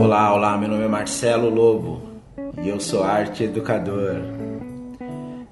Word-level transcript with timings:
Olá, 0.00 0.34
olá, 0.34 0.56
meu 0.56 0.68
nome 0.68 0.84
é 0.84 0.88
Marcelo 0.88 1.50
Lobo 1.50 2.00
e 2.62 2.68
eu 2.68 2.78
sou 2.78 3.02
arte 3.02 3.42
educador. 3.42 4.16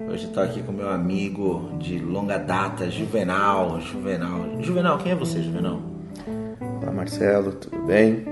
Hoje 0.09 0.27
estou 0.27 0.41
aqui 0.41 0.63
com 0.63 0.71
meu 0.71 0.89
amigo 0.89 1.71
de 1.77 1.99
longa 1.99 2.37
data, 2.37 2.89
Juvenal. 2.89 3.81
Juvenal, 3.81 4.61
Juvenal, 4.61 4.97
quem 4.99 5.11
é 5.11 5.15
você, 5.15 5.41
Juvenal? 5.41 5.81
Olá, 6.81 6.93
Marcelo, 6.93 7.51
tudo 7.51 7.85
bem? 7.85 8.28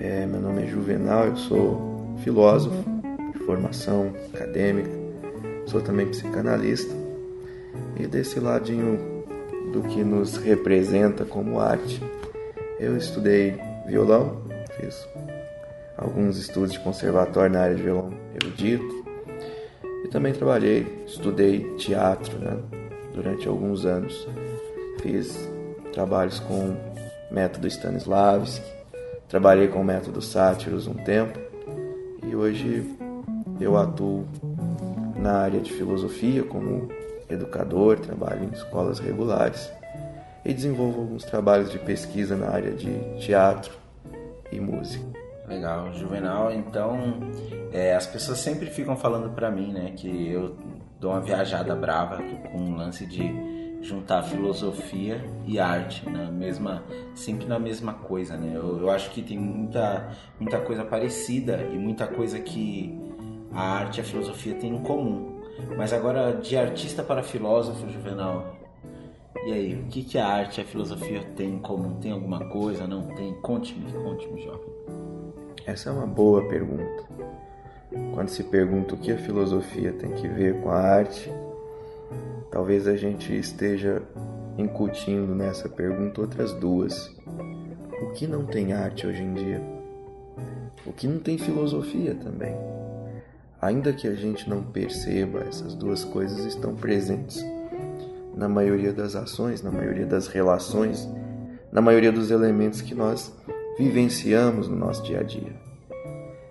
É, 0.00 0.24
meu 0.26 0.40
nome 0.40 0.62
é 0.62 0.66
Juvenal, 0.66 1.26
eu 1.26 1.36
sou 1.36 2.16
filósofo 2.22 2.84
de 3.32 3.38
formação 3.40 4.12
acadêmica, 4.32 4.88
sou 5.66 5.80
também 5.80 6.06
psicanalista 6.06 6.94
e 7.98 8.06
desse 8.06 8.38
ladinho 8.38 9.24
do 9.72 9.82
que 9.82 10.04
nos 10.04 10.36
representa 10.36 11.24
como 11.24 11.58
arte, 11.58 12.00
eu 12.78 12.96
estudei 12.96 13.60
violão, 13.88 14.40
fiz 14.80 14.96
alguns 15.96 16.38
estudos 16.38 16.70
de 16.70 16.78
conservatório 16.78 17.52
na 17.52 17.62
área 17.62 17.74
de 17.74 17.82
violão 17.82 18.12
erudito 18.40 19.04
e 20.04 20.08
também 20.08 20.32
trabalhei, 20.32 20.86
estudei 21.08 21.74
teatro 21.74 22.38
né, 22.38 22.56
durante 23.12 23.48
alguns 23.48 23.84
anos. 23.84 24.28
Fiz 25.02 25.36
trabalhos 25.92 26.38
com 26.38 26.76
método 27.32 27.66
Stanislavski, 27.66 28.77
trabalhei 29.28 29.68
com 29.68 29.80
o 29.80 29.84
método 29.84 30.22
Sátiros 30.22 30.86
um 30.86 30.94
tempo 30.94 31.38
e 32.26 32.34
hoje 32.34 32.96
eu 33.60 33.76
atuo 33.76 34.26
na 35.16 35.32
área 35.32 35.60
de 35.60 35.72
filosofia 35.72 36.42
como 36.42 36.88
educador, 37.28 37.98
trabalho 37.98 38.44
em 38.44 38.54
escolas 38.54 38.98
regulares 38.98 39.70
e 40.44 40.54
desenvolvo 40.54 41.00
alguns 41.00 41.24
trabalhos 41.24 41.70
de 41.70 41.78
pesquisa 41.78 42.36
na 42.36 42.48
área 42.48 42.72
de 42.72 42.90
teatro 43.20 43.74
e 44.50 44.58
música. 44.58 45.04
Legal, 45.46 45.92
Juvenal. 45.94 46.52
Então, 46.52 47.20
é, 47.72 47.94
as 47.94 48.06
pessoas 48.06 48.38
sempre 48.38 48.66
ficam 48.66 48.96
falando 48.96 49.30
para 49.34 49.50
mim, 49.50 49.72
né, 49.72 49.92
que 49.96 50.30
eu 50.30 50.56
dou 51.00 51.12
uma 51.12 51.20
viajada 51.20 51.74
brava 51.74 52.18
com 52.50 52.58
um 52.58 52.76
lance 52.76 53.06
de 53.06 53.57
juntar 53.80 54.22
filosofia 54.24 55.24
e 55.46 55.58
arte 55.58 56.08
na 56.08 56.30
mesma, 56.30 56.82
sempre 57.14 57.46
na 57.46 57.58
mesma 57.58 57.94
coisa, 57.94 58.36
né? 58.36 58.52
Eu, 58.54 58.80
eu 58.80 58.90
acho 58.90 59.10
que 59.10 59.22
tem 59.22 59.38
muita, 59.38 60.10
muita 60.38 60.60
coisa 60.60 60.84
parecida 60.84 61.62
e 61.72 61.78
muita 61.78 62.06
coisa 62.06 62.38
que 62.40 62.98
a 63.52 63.62
arte 63.62 63.98
e 63.98 64.00
a 64.00 64.04
filosofia 64.04 64.54
têm 64.54 64.74
em 64.74 64.82
comum. 64.82 65.40
Mas 65.76 65.92
agora, 65.92 66.32
de 66.32 66.56
artista 66.56 67.02
para 67.02 67.22
filósofo, 67.22 67.88
Juvenal, 67.88 68.56
e 69.46 69.52
aí, 69.52 69.74
o 69.74 69.84
que, 69.84 70.02
que 70.02 70.18
a 70.18 70.26
arte 70.26 70.58
e 70.58 70.62
a 70.62 70.64
filosofia 70.64 71.22
têm 71.36 71.54
em 71.54 71.58
comum? 71.58 71.94
Tem 72.00 72.12
alguma 72.12 72.44
coisa? 72.48 72.86
Não 72.86 73.06
tem? 73.14 73.32
Conte-me, 73.40 73.90
conte-me, 73.92 74.42
jovem. 74.42 74.68
Essa 75.64 75.90
é 75.90 75.92
uma 75.92 76.06
boa 76.06 76.46
pergunta. 76.48 77.04
Quando 78.12 78.28
se 78.28 78.44
pergunta 78.44 78.94
o 78.94 78.98
que 78.98 79.12
a 79.12 79.16
filosofia 79.16 79.92
tem 79.92 80.12
que 80.12 80.28
ver 80.28 80.60
com 80.60 80.70
a 80.70 80.78
arte, 80.78 81.30
talvez 82.50 82.86
a 82.86 82.96
gente 82.96 83.36
esteja 83.36 84.02
incutindo 84.56 85.34
nessa 85.34 85.68
pergunta 85.68 86.20
outras 86.20 86.52
duas. 86.54 87.14
O 88.02 88.10
que 88.12 88.26
não 88.26 88.44
tem 88.44 88.72
arte 88.72 89.06
hoje 89.06 89.22
em 89.22 89.34
dia? 89.34 89.62
O 90.86 90.92
que 90.92 91.06
não 91.06 91.18
tem 91.18 91.38
filosofia 91.38 92.14
também? 92.14 92.56
Ainda 93.60 93.92
que 93.92 94.06
a 94.06 94.14
gente 94.14 94.48
não 94.48 94.62
perceba, 94.62 95.40
essas 95.40 95.74
duas 95.74 96.04
coisas 96.04 96.44
estão 96.44 96.74
presentes 96.74 97.44
na 98.36 98.48
maioria 98.48 98.92
das 98.92 99.16
ações, 99.16 99.62
na 99.62 99.70
maioria 99.70 100.06
das 100.06 100.28
relações, 100.28 101.08
na 101.72 101.80
maioria 101.80 102.12
dos 102.12 102.30
elementos 102.30 102.80
que 102.80 102.94
nós 102.94 103.32
vivenciamos 103.76 104.68
no 104.68 104.76
nosso 104.76 105.02
dia 105.02 105.20
a 105.20 105.22
dia. 105.22 105.52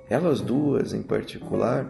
Elas 0.10 0.42
duas, 0.42 0.94
em 0.94 1.02
particular, 1.02 1.86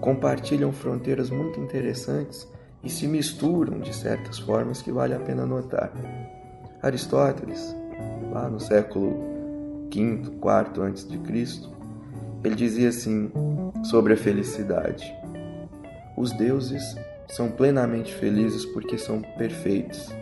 compartilham 0.00 0.72
fronteiras 0.72 1.30
muito 1.30 1.58
interessantes 1.60 2.46
e 2.82 2.90
se 2.90 3.06
misturam 3.06 3.80
de 3.80 3.94
certas 3.94 4.38
formas 4.38 4.82
que 4.82 4.92
vale 4.92 5.14
a 5.14 5.18
pena 5.18 5.46
notar. 5.46 5.92
Aristóteles, 6.82 7.74
lá 8.32 8.48
no 8.48 8.60
século 8.60 9.10
V, 9.92 10.00
IV 10.00 10.82
antes 10.82 11.08
de 11.08 11.18
Cristo, 11.18 11.70
ele 12.44 12.54
dizia 12.54 12.88
assim 12.88 13.30
sobre 13.84 14.14
a 14.14 14.16
felicidade: 14.16 15.12
Os 16.16 16.32
deuses 16.32 16.96
são 17.28 17.50
plenamente 17.50 18.14
felizes 18.14 18.64
porque 18.66 18.98
são 18.98 19.20
perfeitos, 19.36 20.14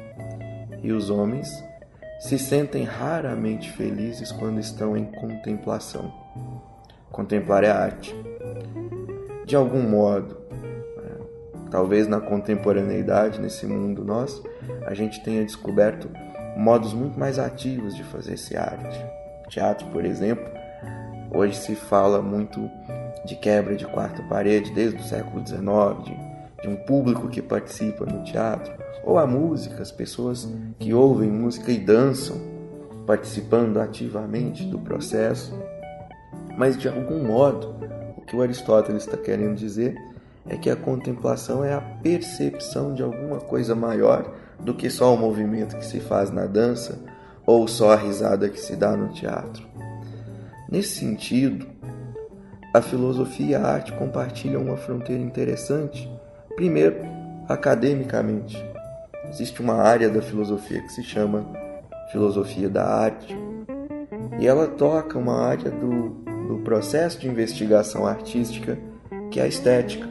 e 0.83 0.93
os 0.93 1.11
homens 1.11 1.49
se 2.21 2.39
sentem 2.39 2.85
raramente 2.85 3.71
felizes 3.73 4.33
quando 4.33 4.59
estão 4.59 4.97
em 4.97 5.05
contemplação. 5.05 6.13
Contemplar 7.11 7.65
é 7.65 7.71
arte. 7.71 8.15
De 9.45 9.55
algum 9.55 9.83
modo, 9.83 10.39
talvez 11.75 12.07
na 12.07 12.21
contemporaneidade, 12.21 13.41
nesse 13.41 13.67
mundo 13.67 14.05
nosso, 14.05 14.45
a 14.87 14.95
gente 14.95 15.21
tenha 15.25 15.45
descoberto 15.45 16.09
modos 16.57 16.95
muito 16.95 17.19
mais 17.19 17.37
ativos 17.37 17.97
de 17.97 18.05
fazer 18.05 18.35
essa 18.35 18.61
arte. 18.61 19.05
Teatro, 19.49 19.89
por 19.89 20.05
exemplo, 20.05 20.47
hoje 21.33 21.57
se 21.57 21.75
fala 21.75 22.23
muito 22.23 22.71
de 23.25 23.35
quebra 23.35 23.75
de 23.75 23.85
quarta 23.87 24.23
parede 24.23 24.73
desde 24.73 25.01
o 25.01 25.03
século 25.03 25.45
XIX, 25.45 26.05
de 26.05 26.35
de 26.63 26.69
um 26.71 26.77
público 26.77 27.29
que 27.29 27.43
participa 27.43 28.07
no 28.07 28.25
teatro, 28.25 28.73
ou 29.05 29.19
a 29.19 29.27
música, 29.27 29.83
as 29.83 29.93
pessoas 29.93 30.49
que 30.79 30.95
ouvem 30.95 31.29
música 31.29 31.71
e 31.71 31.77
dançam, 31.77 32.41
participando 33.05 33.79
ativamente 33.79 34.65
do 34.65 34.79
processo. 34.79 35.53
Mas 36.57 36.79
de 36.79 36.89
algum 36.89 37.23
modo, 37.23 37.75
o 38.17 38.23
que 38.23 38.35
o 38.35 38.41
Aristóteles 38.41 39.05
está 39.05 39.19
querendo 39.19 39.57
dizer 39.57 39.95
é 40.47 40.57
que 40.57 40.69
a 40.69 40.77
contemplação 40.77 41.65
é 41.65 41.73
a 41.73 41.81
percepção 41.81 42.95
de 42.95 43.03
alguma 43.03 43.41
coisa 43.41 43.75
maior 43.75 44.33
do 44.61 44.75
que 44.75 44.91
só 44.91 45.15
o 45.15 45.19
movimento 45.19 45.77
que 45.77 45.87
se 45.87 46.01
faz 46.01 46.31
na 46.31 46.47
dança 46.47 46.99
ou 47.47 47.67
só 47.67 47.93
a 47.93 47.97
risada 47.97 48.49
que 48.49 48.61
se 48.61 48.77
dá 48.77 48.97
no 48.97 49.09
teatro. 49.09 49.67
Nesse 50.71 51.01
sentido, 51.01 51.67
a 52.73 52.81
filosofia 52.81 53.47
e 53.47 53.55
a 53.55 53.63
arte 53.63 53.93
compartilham 53.93 54.63
uma 54.63 54.77
fronteira 54.77 55.23
interessante 55.23 56.11
Primeiro, 56.57 57.01
academicamente, 57.49 58.65
existe 59.29 59.61
uma 59.61 59.75
área 59.75 60.09
da 60.09 60.23
filosofia 60.23 60.81
que 60.81 60.93
se 60.93 61.03
chama 61.03 61.45
filosofia 62.13 62.69
da 62.69 62.85
arte, 62.85 63.37
e 64.39 64.47
ela 64.47 64.69
toca 64.69 65.19
uma 65.19 65.43
área 65.43 65.69
do, 65.69 66.11
do 66.47 66.59
processo 66.63 67.19
de 67.19 67.29
investigação 67.29 68.07
artística 68.07 68.79
que 69.33 69.41
é 69.41 69.43
a 69.43 69.49
estética. 69.49 70.09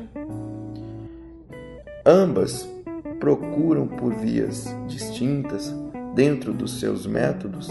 Ambas 2.05 2.69
procuram, 3.17 3.87
por 3.87 4.13
vias 4.13 4.75
distintas, 4.87 5.73
dentro 6.13 6.53
dos 6.53 6.79
seus 6.79 7.07
métodos, 7.07 7.69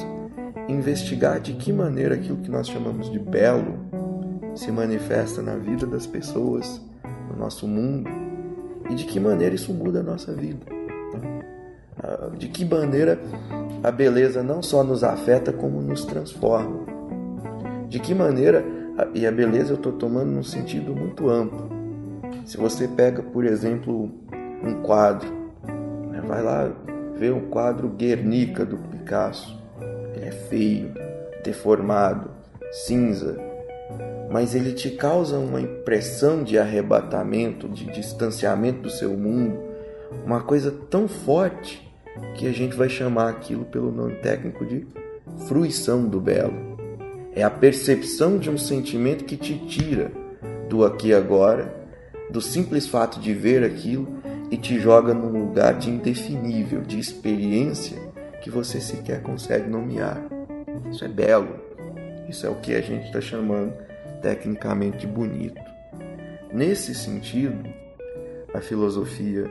investigar 0.68 1.38
de 1.38 1.52
que 1.52 1.70
maneira 1.70 2.14
aquilo 2.14 2.38
que 2.38 2.50
nós 2.50 2.66
chamamos 2.66 3.10
de 3.10 3.18
belo 3.18 3.78
se 4.54 4.72
manifesta 4.72 5.42
na 5.42 5.56
vida 5.56 5.86
das 5.86 6.06
pessoas, 6.06 6.80
no 7.30 7.36
nosso 7.36 7.68
mundo 7.68 8.08
e 8.88 8.94
de 8.94 9.04
que 9.04 9.20
maneira 9.20 9.54
isso 9.54 9.72
muda 9.72 10.00
a 10.00 10.02
nossa 10.02 10.32
vida. 10.32 10.64
Ah, 12.02 12.30
de 12.36 12.48
que 12.48 12.64
maneira 12.64 13.20
a 13.82 13.90
beleza 13.90 14.42
não 14.42 14.62
só 14.62 14.82
nos 14.82 15.04
afeta, 15.04 15.52
como 15.52 15.82
nos 15.82 16.06
transforma. 16.06 16.86
De 17.88 17.98
que 17.98 18.14
maneira, 18.14 18.64
e 19.14 19.26
a 19.26 19.30
beleza 19.30 19.72
eu 19.72 19.76
estou 19.76 19.92
tomando 19.92 20.30
num 20.30 20.42
sentido 20.42 20.96
muito 20.96 21.28
amplo. 21.28 21.81
Se 22.44 22.56
você 22.56 22.88
pega, 22.88 23.22
por 23.22 23.44
exemplo, 23.44 24.10
um 24.62 24.82
quadro, 24.82 25.30
né, 26.10 26.20
vai 26.26 26.42
lá 26.42 26.70
ver 27.16 27.32
o 27.32 27.42
quadro 27.42 27.88
Guernica 27.88 28.64
do 28.64 28.76
Picasso. 28.76 29.60
Ele 30.14 30.26
é 30.26 30.32
feio, 30.32 30.92
deformado, 31.44 32.30
cinza, 32.70 33.38
mas 34.30 34.54
ele 34.54 34.72
te 34.72 34.90
causa 34.90 35.38
uma 35.38 35.60
impressão 35.60 36.42
de 36.42 36.58
arrebatamento, 36.58 37.68
de 37.68 37.84
distanciamento 37.86 38.82
do 38.82 38.90
seu 38.90 39.10
mundo, 39.10 39.58
uma 40.24 40.40
coisa 40.40 40.70
tão 40.90 41.06
forte 41.06 41.92
que 42.34 42.46
a 42.46 42.52
gente 42.52 42.76
vai 42.76 42.88
chamar 42.88 43.28
aquilo 43.28 43.64
pelo 43.64 43.92
nome 43.92 44.14
técnico 44.16 44.64
de 44.64 44.86
fruição 45.46 46.06
do 46.06 46.20
belo. 46.20 46.72
É 47.34 47.42
a 47.42 47.50
percepção 47.50 48.38
de 48.38 48.50
um 48.50 48.58
sentimento 48.58 49.24
que 49.24 49.36
te 49.36 49.58
tira 49.66 50.12
do 50.68 50.84
aqui 50.84 51.08
e 51.08 51.14
agora, 51.14 51.81
do 52.32 52.40
simples 52.40 52.86
fato 52.86 53.20
de 53.20 53.34
ver 53.34 53.62
aquilo 53.62 54.08
e 54.50 54.56
te 54.56 54.80
joga 54.80 55.12
num 55.12 55.28
lugar 55.28 55.74
de 55.74 55.90
indefinível, 55.90 56.80
de 56.80 56.98
experiência 56.98 58.00
que 58.40 58.48
você 58.48 58.80
sequer 58.80 59.22
consegue 59.22 59.68
nomear. 59.68 60.20
Isso 60.90 61.04
é 61.04 61.08
belo. 61.08 61.60
Isso 62.28 62.46
é 62.46 62.48
o 62.48 62.54
que 62.54 62.74
a 62.74 62.80
gente 62.80 63.04
está 63.04 63.20
chamando 63.20 63.74
tecnicamente 64.22 65.06
bonito. 65.06 65.60
Nesse 66.50 66.94
sentido, 66.94 67.62
a 68.54 68.60
filosofia 68.60 69.50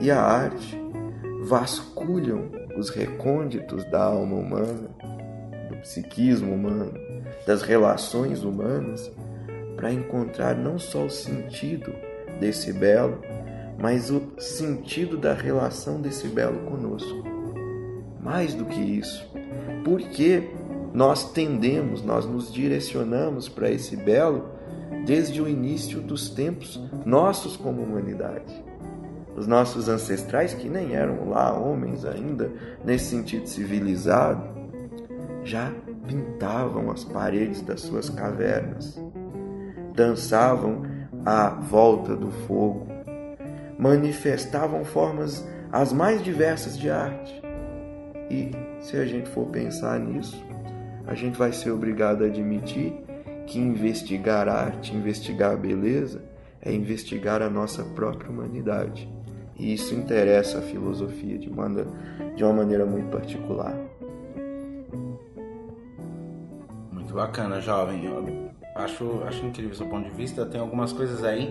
e 0.00 0.10
a 0.10 0.20
arte 0.20 0.80
vasculham 1.42 2.50
os 2.76 2.90
recônditos 2.90 3.84
da 3.90 4.04
alma 4.04 4.36
humana, 4.36 4.88
do 5.68 5.76
psiquismo 5.78 6.54
humano, 6.54 6.94
das 7.46 7.62
relações 7.62 8.44
humanas, 8.44 9.10
para 9.76 9.92
encontrar 9.92 10.56
não 10.56 10.78
só 10.78 11.04
o 11.04 11.10
sentido 11.10 11.92
desse 12.40 12.72
belo, 12.72 13.20
mas 13.78 14.10
o 14.10 14.22
sentido 14.38 15.16
da 15.16 15.32
relação 15.32 16.00
desse 16.00 16.28
belo 16.28 16.58
conosco. 16.70 17.24
Mais 18.20 18.54
do 18.54 18.64
que 18.64 18.80
isso, 18.80 19.28
porque 19.84 20.48
nós 20.92 21.32
tendemos, 21.32 22.02
nós 22.02 22.24
nos 22.24 22.52
direcionamos 22.52 23.48
para 23.48 23.70
esse 23.70 23.96
belo 23.96 24.48
desde 25.04 25.42
o 25.42 25.48
início 25.48 26.00
dos 26.00 26.30
tempos 26.30 26.80
nossos 27.04 27.56
como 27.56 27.82
humanidade. 27.82 28.64
Os 29.36 29.46
nossos 29.46 29.88
ancestrais, 29.88 30.54
que 30.54 30.68
nem 30.68 30.94
eram 30.94 31.28
lá 31.28 31.52
homens 31.52 32.04
ainda, 32.04 32.50
nesse 32.84 33.06
sentido 33.06 33.48
civilizado, 33.48 34.48
já 35.42 35.72
pintavam 36.06 36.90
as 36.90 37.04
paredes 37.04 37.60
das 37.60 37.80
suas 37.80 38.08
cavernas, 38.08 38.98
dançavam 39.94 40.82
à 41.24 41.48
volta 41.48 42.16
do 42.16 42.30
fogo, 42.30 42.86
manifestavam 43.78 44.84
formas 44.84 45.46
as 45.72 45.92
mais 45.92 46.22
diversas 46.22 46.78
de 46.78 46.90
arte. 46.90 47.42
E 48.30 48.50
se 48.80 48.96
a 48.96 49.06
gente 49.06 49.28
for 49.30 49.46
pensar 49.46 49.98
nisso, 49.98 50.42
a 51.06 51.14
gente 51.14 51.38
vai 51.38 51.52
ser 51.52 51.70
obrigado 51.70 52.24
a 52.24 52.26
admitir 52.26 52.92
que 53.46 53.58
investigar 53.58 54.48
arte, 54.48 54.94
investigar 54.94 55.52
a 55.52 55.56
beleza, 55.56 56.22
é 56.60 56.72
investigar 56.72 57.42
a 57.42 57.50
nossa 57.50 57.84
própria 57.84 58.30
humanidade. 58.30 59.08
E 59.56 59.72
isso 59.74 59.94
interessa 59.94 60.58
a 60.58 60.62
filosofia 60.62 61.38
de 61.38 61.48
uma, 61.48 61.68
de 62.34 62.42
uma 62.42 62.52
maneira 62.52 62.84
muito 62.84 63.10
particular. 63.10 63.74
Muito 66.90 67.14
bacana, 67.14 67.60
jovem. 67.60 68.43
Acho, 68.74 69.22
acho 69.24 69.44
incrível 69.46 69.74
seu 69.74 69.86
ponto 69.86 70.08
de 70.08 70.14
vista. 70.14 70.44
Tem 70.44 70.60
algumas 70.60 70.92
coisas 70.92 71.22
aí, 71.22 71.48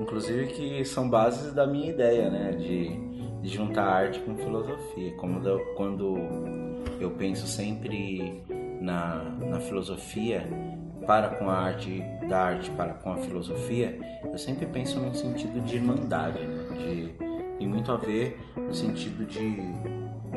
inclusive, 0.00 0.46
que 0.48 0.84
são 0.84 1.08
bases 1.08 1.52
da 1.52 1.66
minha 1.66 1.90
ideia, 1.90 2.28
né? 2.28 2.52
De, 2.52 3.40
de 3.40 3.48
juntar 3.48 3.84
arte 3.84 4.18
com 4.20 4.36
filosofia. 4.36 5.12
Como 5.16 5.40
quando 5.76 6.16
eu 7.00 7.10
penso 7.12 7.46
sempre 7.46 8.42
na, 8.80 9.22
na 9.38 9.60
filosofia 9.60 10.48
para 11.06 11.28
com 11.36 11.48
a 11.48 11.56
arte, 11.56 12.02
da 12.28 12.38
arte 12.46 12.70
para 12.72 12.94
com 12.94 13.12
a 13.12 13.16
filosofia, 13.18 13.98
eu 14.24 14.36
sempre 14.36 14.66
penso 14.66 14.98
num 14.98 15.14
sentido 15.14 15.60
de 15.60 15.76
irmandade, 15.76 16.40
né? 16.40 16.66
de, 16.76 17.14
tem 17.58 17.68
muito 17.68 17.92
a 17.92 17.96
ver 17.96 18.38
no 18.56 18.74
sentido 18.74 19.24
de, 19.24 19.56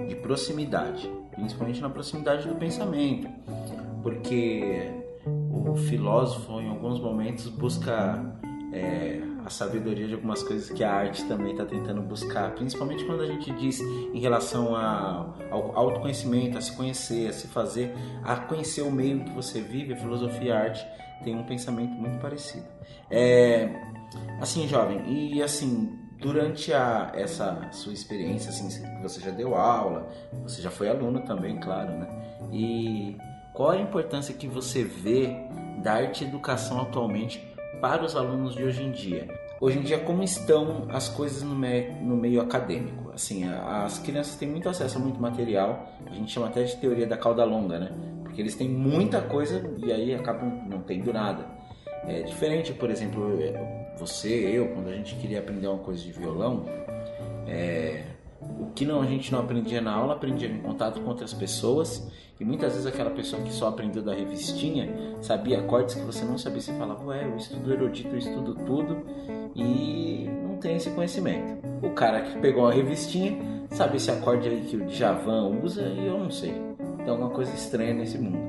de 0.07 0.15
proximidade, 0.15 1.09
principalmente 1.33 1.81
na 1.81 1.89
proximidade 1.89 2.47
do 2.47 2.53
pensamento, 2.55 3.27
porque 4.03 4.99
o 5.50 5.75
filósofo 5.75 6.60
em 6.62 6.69
alguns 6.69 7.00
momentos 7.00 7.48
busca 7.48 8.40
é, 8.72 9.22
a 9.46 9.50
sabedoria 9.50 10.07
de 10.07 10.13
algumas 10.13 10.44
coisas 10.44 10.69
que 10.69 10.84
a 10.84 10.94
arte 10.94 11.24
também 11.25 11.54
está 11.54 11.66
tentando 11.66 12.01
buscar, 12.01 12.54
principalmente 12.54 13.04
quando 13.06 13.22
a 13.22 13.25
gente 13.25 13.51
diz 13.54 13.80
em 13.80 14.19
relação 14.19 14.75
a, 14.75 15.34
ao 15.50 15.75
autoconhecimento, 15.75 16.57
a 16.57 16.62
se 16.62 16.75
conhecer, 16.75 17.30
a 17.30 17.34
se 17.34 17.48
fazer, 17.48 17.94
a 18.24 18.36
conhecer 18.36 18.81
o 18.81 18.92
meio 18.92 19.24
que 19.24 19.31
você 19.31 19.60
vive, 19.60 19.94
a 19.94 19.98
filosofia 19.98 20.50
e 20.50 20.51
a 20.51 20.60
arte 20.60 20.86
tem 21.24 21.36
um 21.36 21.44
pensamento 21.44 21.92
muito 21.94 22.19
parecido. 22.19 22.66
É, 23.10 23.69
assim, 24.40 24.68
jovem, 24.68 25.01
e 25.07 25.42
assim, 25.42 25.98
durante 26.19 26.72
a, 26.72 27.12
essa 27.16 27.69
sua 27.72 27.94
experiência, 27.94 28.50
assim, 28.50 28.69
você 29.01 29.19
já 29.19 29.31
deu 29.31 29.56
aula, 29.56 30.07
você 30.44 30.62
já 30.62 30.69
foi 30.69 30.90
aluno 30.90 31.22
também, 31.22 31.60
claro, 31.60 31.92
né? 31.92 32.07
E 32.51 33.18
qual 33.59 33.71
a 33.71 33.77
importância 33.77 34.33
que 34.33 34.47
você 34.47 34.85
vê 34.85 35.35
da 35.83 35.95
arte 35.95 36.23
e 36.23 36.27
educação 36.27 36.79
atualmente 36.79 37.45
para 37.81 38.06
os 38.06 38.15
alunos 38.15 38.56
de 38.56 38.63
hoje 38.63 38.81
em 38.81 38.89
dia. 38.89 39.27
Hoje 39.59 39.79
em 39.79 39.81
dia, 39.81 40.00
como 40.00 40.23
estão 40.23 40.88
as 40.88 41.09
coisas 41.09 41.44
no 41.44 41.53
meio, 41.53 41.94
no 41.95 42.15
meio 42.15 42.39
acadêmico? 42.39 43.11
Assim, 43.13 43.44
as 43.44 44.00
crianças 44.00 44.38
têm 44.38 44.47
muito 44.47 44.69
acesso 44.69 44.97
a 44.97 45.01
muito 45.01 45.19
material, 45.19 45.89
a 46.06 46.13
gente 46.13 46.31
chama 46.31 46.47
até 46.47 46.63
de 46.63 46.77
teoria 46.77 47.06
da 47.06 47.17
cauda 47.17 47.44
longa, 47.44 47.77
né? 47.77 47.91
Porque 48.23 48.41
eles 48.41 48.56
têm 48.56 48.69
muita 48.69 49.19
coisa 49.19 49.62
e 49.77 49.91
aí 49.91 50.15
acabam 50.15 50.63
não 50.65 50.79
tendo 50.79 51.12
nada. 51.12 51.45
É 52.07 52.21
diferente, 52.21 52.71
por 52.71 52.89
exemplo, 52.89 53.27
você, 53.97 54.29
eu, 54.29 54.69
quando 54.69 54.88
a 54.88 54.94
gente 54.94 55.15
queria 55.15 55.39
aprender 55.39 55.67
uma 55.67 55.79
coisa 55.79 56.01
de 56.01 56.13
violão, 56.13 56.65
é, 57.45 58.03
o 58.41 58.68
que 58.74 58.86
não, 58.86 59.01
a 59.01 59.06
gente 59.06 59.31
não 59.31 59.39
aprendia 59.39 59.81
na 59.81 59.94
aula, 59.94 60.13
aprendia 60.13 60.47
em 60.47 60.59
contato 60.59 61.01
com 61.01 61.09
outras 61.09 61.33
pessoas 61.33 62.09
e 62.39 62.45
muitas 62.45 62.74
vezes 62.74 62.88
aquela 62.88 63.09
pessoa 63.09 63.41
que 63.41 63.51
só 63.51 63.68
aprendeu 63.68 64.01
da 64.01 64.13
revistinha 64.13 65.18
sabia 65.21 65.59
acordes 65.59 65.95
que 65.95 66.01
você 66.01 66.24
não 66.24 66.38
sabia. 66.38 66.62
Você 66.62 66.71
falava, 66.74 67.03
ué, 67.06 67.25
eu 67.25 67.36
estudo 67.36 67.74
erudito, 67.74 68.09
eu 68.09 68.18
estudo 68.18 68.56
tudo 68.65 69.06
e 69.53 70.30
não 70.41 70.56
tem 70.57 70.77
esse 70.77 70.89
conhecimento. 70.91 71.57
O 71.86 71.89
cara 71.89 72.21
que 72.21 72.39
pegou 72.39 72.65
a 72.65 72.71
revistinha 72.71 73.38
sabe 73.71 73.97
esse 73.97 74.09
acorde 74.09 74.47
aí 74.47 74.62
que 74.62 74.77
o 74.77 74.86
Djavan 74.86 75.59
usa 75.62 75.81
e 75.81 76.06
eu 76.06 76.18
não 76.18 76.31
sei. 76.31 76.53
Então 77.01 77.15
é 77.15 77.18
uma 77.18 77.30
coisa 77.30 77.53
estranha 77.53 77.94
nesse 77.94 78.18
mundo. 78.18 78.39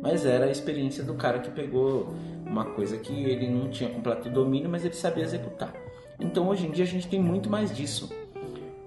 Mas 0.00 0.24
era 0.24 0.46
a 0.46 0.50
experiência 0.50 1.02
do 1.02 1.14
cara 1.14 1.40
que 1.40 1.50
pegou 1.50 2.14
uma 2.46 2.64
coisa 2.64 2.96
que 2.98 3.12
ele 3.12 3.48
não 3.48 3.68
tinha 3.68 3.90
completo 3.90 4.30
domínio, 4.30 4.70
mas 4.70 4.84
ele 4.84 4.94
sabia 4.94 5.24
executar. 5.24 5.74
Então 6.20 6.48
hoje 6.48 6.66
em 6.66 6.70
dia 6.70 6.84
a 6.84 6.88
gente 6.88 7.08
tem 7.08 7.20
muito 7.20 7.50
mais 7.50 7.74
disso. 7.74 8.08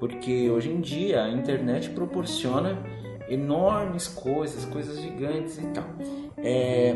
Porque 0.03 0.49
hoje 0.49 0.69
em 0.69 0.81
dia 0.81 1.23
a 1.23 1.31
internet 1.31 1.89
proporciona 1.91 2.77
enormes 3.29 4.05
coisas, 4.05 4.65
coisas 4.65 4.99
gigantes 4.99 5.57
e 5.57 5.67
tal. 5.67 5.85
É, 6.35 6.93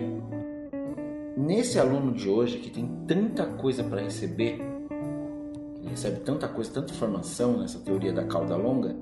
nesse 1.37 1.79
aluno 1.79 2.11
de 2.11 2.27
hoje 2.27 2.57
que 2.57 2.69
tem 2.69 2.85
tanta 3.07 3.45
coisa 3.45 3.81
para 3.81 4.01
receber, 4.01 4.59
recebe 5.89 6.19
tanta 6.19 6.49
coisa, 6.49 6.69
tanta 6.69 6.91
informação 6.91 7.57
nessa 7.59 7.79
teoria 7.79 8.11
da 8.11 8.25
cauda 8.25 8.57
longa, 8.57 8.93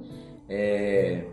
é, 0.48 1.26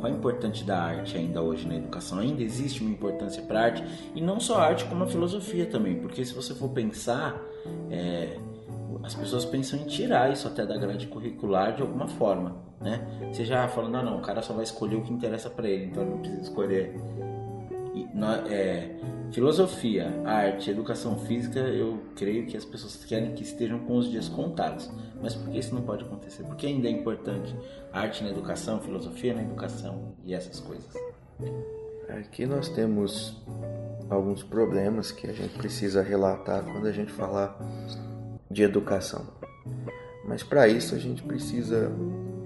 qual 0.00 0.06
a 0.06 0.16
importância 0.16 0.64
da 0.64 0.82
arte 0.82 1.18
ainda 1.18 1.42
hoje 1.42 1.68
na 1.68 1.76
educação? 1.76 2.20
Ainda 2.20 2.42
existe 2.42 2.80
uma 2.80 2.90
importância 2.90 3.42
para 3.42 3.60
a 3.60 3.64
arte 3.64 3.84
e 4.14 4.20
não 4.22 4.40
só 4.40 4.60
a 4.60 4.64
arte 4.64 4.86
como 4.86 5.04
a 5.04 5.06
filosofia 5.06 5.66
também, 5.66 5.96
porque 5.96 6.24
se 6.24 6.32
você 6.32 6.54
for 6.54 6.70
pensar, 6.70 7.38
é, 7.90 8.38
as 9.02 9.14
pessoas 9.14 9.44
pensam 9.44 9.78
em 9.78 9.84
tirar 9.84 10.32
isso 10.32 10.46
até 10.46 10.64
da 10.64 10.76
grade 10.76 11.06
curricular 11.06 11.74
de 11.74 11.82
alguma 11.82 12.06
forma, 12.06 12.56
né? 12.80 13.06
Seja 13.32 13.66
falando, 13.68 13.96
ah, 13.96 14.02
não, 14.02 14.18
o 14.18 14.22
cara 14.22 14.42
só 14.42 14.52
vai 14.52 14.64
escolher 14.64 14.96
o 14.96 15.02
que 15.02 15.12
interessa 15.12 15.50
para 15.50 15.68
ele, 15.68 15.86
então 15.86 16.02
ele 16.02 16.12
não 16.12 16.18
precisa 16.18 16.42
escolher. 16.42 16.94
E, 17.94 18.08
é, 18.50 18.96
filosofia, 19.32 20.22
arte, 20.24 20.70
educação 20.70 21.18
física, 21.18 21.60
eu 21.60 22.02
creio 22.16 22.46
que 22.46 22.56
as 22.56 22.64
pessoas 22.64 23.04
querem 23.04 23.32
que 23.32 23.42
estejam 23.42 23.78
com 23.80 23.96
os 23.96 24.10
dias 24.10 24.28
contados. 24.28 24.90
Mas 25.20 25.34
por 25.34 25.50
que 25.50 25.58
isso 25.58 25.74
não 25.74 25.82
pode 25.82 26.04
acontecer? 26.04 26.42
Porque 26.44 26.66
ainda 26.66 26.88
é 26.88 26.90
importante 26.90 27.54
arte 27.92 28.22
na 28.22 28.30
educação, 28.30 28.80
filosofia 28.80 29.34
na 29.34 29.42
educação 29.42 30.14
e 30.24 30.34
essas 30.34 30.60
coisas. 30.60 30.92
Aqui 32.08 32.46
nós 32.46 32.68
temos 32.68 33.42
alguns 34.10 34.42
problemas 34.42 35.10
que 35.10 35.26
a 35.26 35.32
gente 35.32 35.56
precisa 35.56 36.02
relatar 36.02 36.62
quando 36.62 36.86
a 36.86 36.92
gente 36.92 37.10
falar 37.10 37.58
de 38.54 38.62
educação. 38.62 39.26
Mas 40.24 40.42
para 40.42 40.68
isso 40.68 40.94
a 40.94 40.98
gente 40.98 41.22
precisa, 41.22 41.90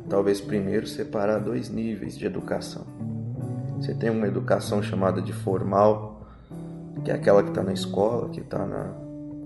talvez 0.08 0.40
primeiro, 0.40 0.86
separar 0.86 1.38
dois 1.38 1.68
níveis 1.68 2.16
de 2.16 2.24
educação. 2.24 2.84
Você 3.76 3.94
tem 3.94 4.10
uma 4.10 4.26
educação 4.26 4.82
chamada 4.82 5.20
de 5.22 5.32
formal, 5.32 6.26
que 7.04 7.10
é 7.10 7.14
aquela 7.14 7.42
que 7.42 7.50
está 7.50 7.62
na 7.62 7.72
escola, 7.72 8.30
que 8.30 8.40
está 8.40 8.66
na 8.66 8.92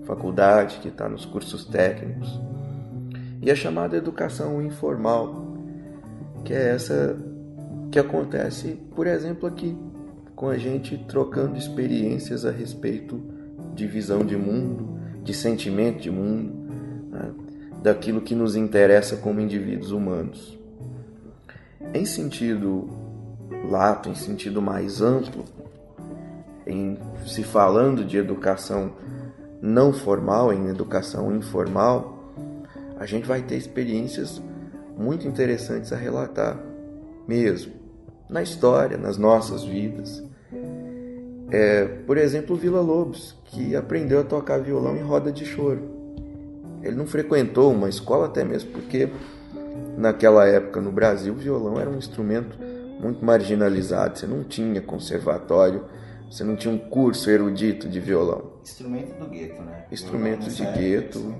faculdade, 0.05 0.79
que 0.79 0.87
está 0.87 1.07
nos 1.07 1.25
cursos 1.25 1.65
técnicos. 1.65 2.39
E 3.41 3.51
a 3.51 3.55
chamada 3.55 3.97
educação 3.97 4.61
informal, 4.61 5.53
que 6.45 6.53
é 6.53 6.69
essa 6.69 7.15
que 7.91 7.99
acontece, 7.99 8.79
por 8.95 9.05
exemplo, 9.05 9.47
aqui, 9.47 9.77
com 10.35 10.47
a 10.47 10.57
gente 10.57 10.97
trocando 11.07 11.57
experiências 11.57 12.45
a 12.45 12.51
respeito 12.51 13.21
de 13.75 13.85
visão 13.85 14.25
de 14.25 14.35
mundo, 14.35 14.92
de 15.23 15.33
sentimento 15.33 16.01
de 16.01 16.11
mundo, 16.11 16.53
né? 17.09 17.31
daquilo 17.81 18.21
que 18.21 18.35
nos 18.35 18.55
interessa 18.55 19.17
como 19.17 19.39
indivíduos 19.39 19.91
humanos. 19.91 20.57
Em 21.93 22.05
sentido 22.05 22.89
lato, 23.69 24.09
em 24.09 24.15
sentido 24.15 24.61
mais 24.61 25.01
amplo, 25.01 25.45
em 26.65 26.97
se 27.25 27.43
falando 27.43 28.03
de 28.03 28.17
educação 28.17 28.93
não 29.61 29.93
formal, 29.93 30.51
em 30.51 30.67
educação 30.67 31.33
informal, 31.35 32.33
a 32.99 33.05
gente 33.05 33.25
vai 33.25 33.41
ter 33.41 33.55
experiências 33.55 34.41
muito 34.97 35.27
interessantes 35.27 35.93
a 35.93 35.95
relatar, 35.95 36.59
mesmo 37.27 37.73
na 38.29 38.41
história, 38.41 38.97
nas 38.97 39.17
nossas 39.17 39.63
vidas. 39.63 40.23
É, 41.51 41.85
por 41.85 42.17
exemplo, 42.17 42.55
Vila 42.55 42.81
Lobos, 42.81 43.35
que 43.45 43.75
aprendeu 43.75 44.19
a 44.19 44.23
tocar 44.23 44.59
violão 44.59 44.95
em 44.95 45.01
roda 45.01 45.31
de 45.31 45.45
choro. 45.45 45.81
Ele 46.81 46.95
não 46.95 47.05
frequentou 47.05 47.71
uma 47.71 47.87
escola, 47.87 48.25
até 48.25 48.43
mesmo 48.43 48.71
porque 48.71 49.09
naquela 49.97 50.45
época 50.45 50.81
no 50.81 50.91
Brasil 50.91 51.33
o 51.33 51.37
violão 51.37 51.79
era 51.79 51.89
um 51.89 51.97
instrumento 51.97 52.57
muito 52.99 53.23
marginalizado. 53.23 54.17
Você 54.17 54.27
não 54.27 54.43
tinha 54.43 54.81
conservatório, 54.81 55.85
você 56.29 56.43
não 56.43 56.55
tinha 56.55 56.73
um 56.73 56.77
curso 56.77 57.29
erudito 57.29 57.87
de 57.87 57.99
violão. 57.99 58.53
Instrumento 58.63 59.19
do 59.19 59.29
gueto, 59.29 59.61
né? 59.61 59.85
Instrumento 59.91 60.49
de 60.49 60.65
gueto, 60.65 61.35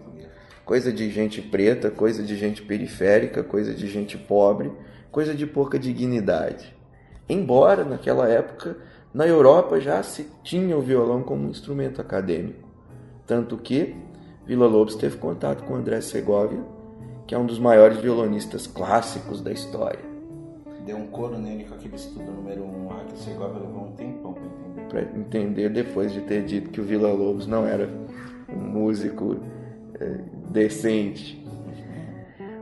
coisa 0.63 0.91
de 0.91 1.09
gente 1.09 1.41
preta, 1.41 1.89
coisa 1.89 2.23
de 2.23 2.35
gente 2.37 2.61
periférica, 2.61 3.43
coisa 3.43 3.73
de 3.73 3.87
gente 3.87 4.17
pobre, 4.17 4.71
coisa 5.11 5.33
de 5.33 5.45
pouca 5.45 5.79
dignidade. 5.79 6.75
Embora 7.27 7.83
naquela 7.83 8.29
época 8.29 8.77
na 9.13 9.27
Europa 9.27 9.79
já 9.79 10.01
se 10.01 10.27
tinha 10.41 10.75
o 10.75 10.81
violão 10.81 11.21
como 11.21 11.47
instrumento 11.47 12.01
acadêmico, 12.01 12.67
tanto 13.27 13.57
que 13.57 13.95
Vila 14.43 14.65
Lobos 14.65 14.95
teve 14.95 15.17
contato 15.17 15.63
com 15.65 15.75
André 15.75 16.01
Segovia, 16.01 16.59
que 17.27 17.35
é 17.35 17.37
um 17.37 17.45
dos 17.45 17.59
maiores 17.59 17.99
violonistas 17.99 18.65
clássicos 18.65 19.39
da 19.39 19.51
história. 19.51 19.99
Deu 20.83 20.97
um 20.97 21.05
coro 21.07 21.37
nele 21.37 21.65
com 21.65 21.75
aquele 21.75 21.95
estudo 21.95 22.29
número 22.31 22.63
1 22.63 22.65
um, 22.65 22.87
lá, 22.87 23.03
que 23.05 23.13
o 23.13 23.17
Segovia 23.17 23.59
levou 23.59 23.83
um 23.83 23.91
tempão 23.91 24.33
para 24.33 24.43
entender. 24.43 24.89
Para 24.89 25.19
entender 25.19 25.69
depois 25.69 26.11
de 26.11 26.21
ter 26.21 26.43
dito 26.43 26.71
que 26.71 26.81
o 26.81 26.83
Vila 26.83 27.13
Lobos 27.13 27.45
não 27.45 27.67
era 27.67 27.87
um 28.49 28.59
músico 28.59 29.37
é, 29.99 30.17
decente. 30.49 31.45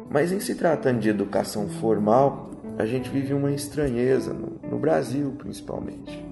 Mas 0.09 0.33
em 0.33 0.41
se 0.41 0.53
tratando 0.53 0.99
de 0.99 1.07
educação 1.07 1.69
formal, 1.69 2.51
a 2.77 2.85
gente 2.85 3.09
vive 3.09 3.33
uma 3.33 3.53
estranheza, 3.53 4.33
no, 4.33 4.59
no 4.69 4.77
Brasil 4.77 5.33
principalmente 5.37 6.30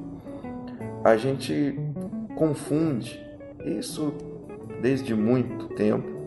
a 1.04 1.16
gente 1.16 1.78
confunde 2.36 3.20
isso 3.66 4.14
desde 4.82 5.14
muito 5.14 5.68
tempo. 5.70 6.20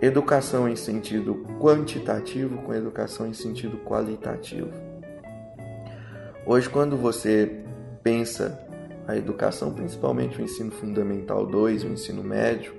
Educação 0.00 0.68
em 0.68 0.76
sentido 0.76 1.44
quantitativo 1.60 2.58
com 2.58 2.72
educação 2.72 3.26
em 3.26 3.34
sentido 3.34 3.78
qualitativo. 3.78 4.70
Hoje, 6.46 6.68
quando 6.70 6.96
você 6.96 7.62
pensa 8.02 8.58
a 9.06 9.16
educação, 9.16 9.72
principalmente 9.72 10.40
o 10.40 10.44
ensino 10.44 10.70
fundamental 10.70 11.44
2, 11.46 11.84
o 11.84 11.88
ensino 11.88 12.22
médio, 12.22 12.74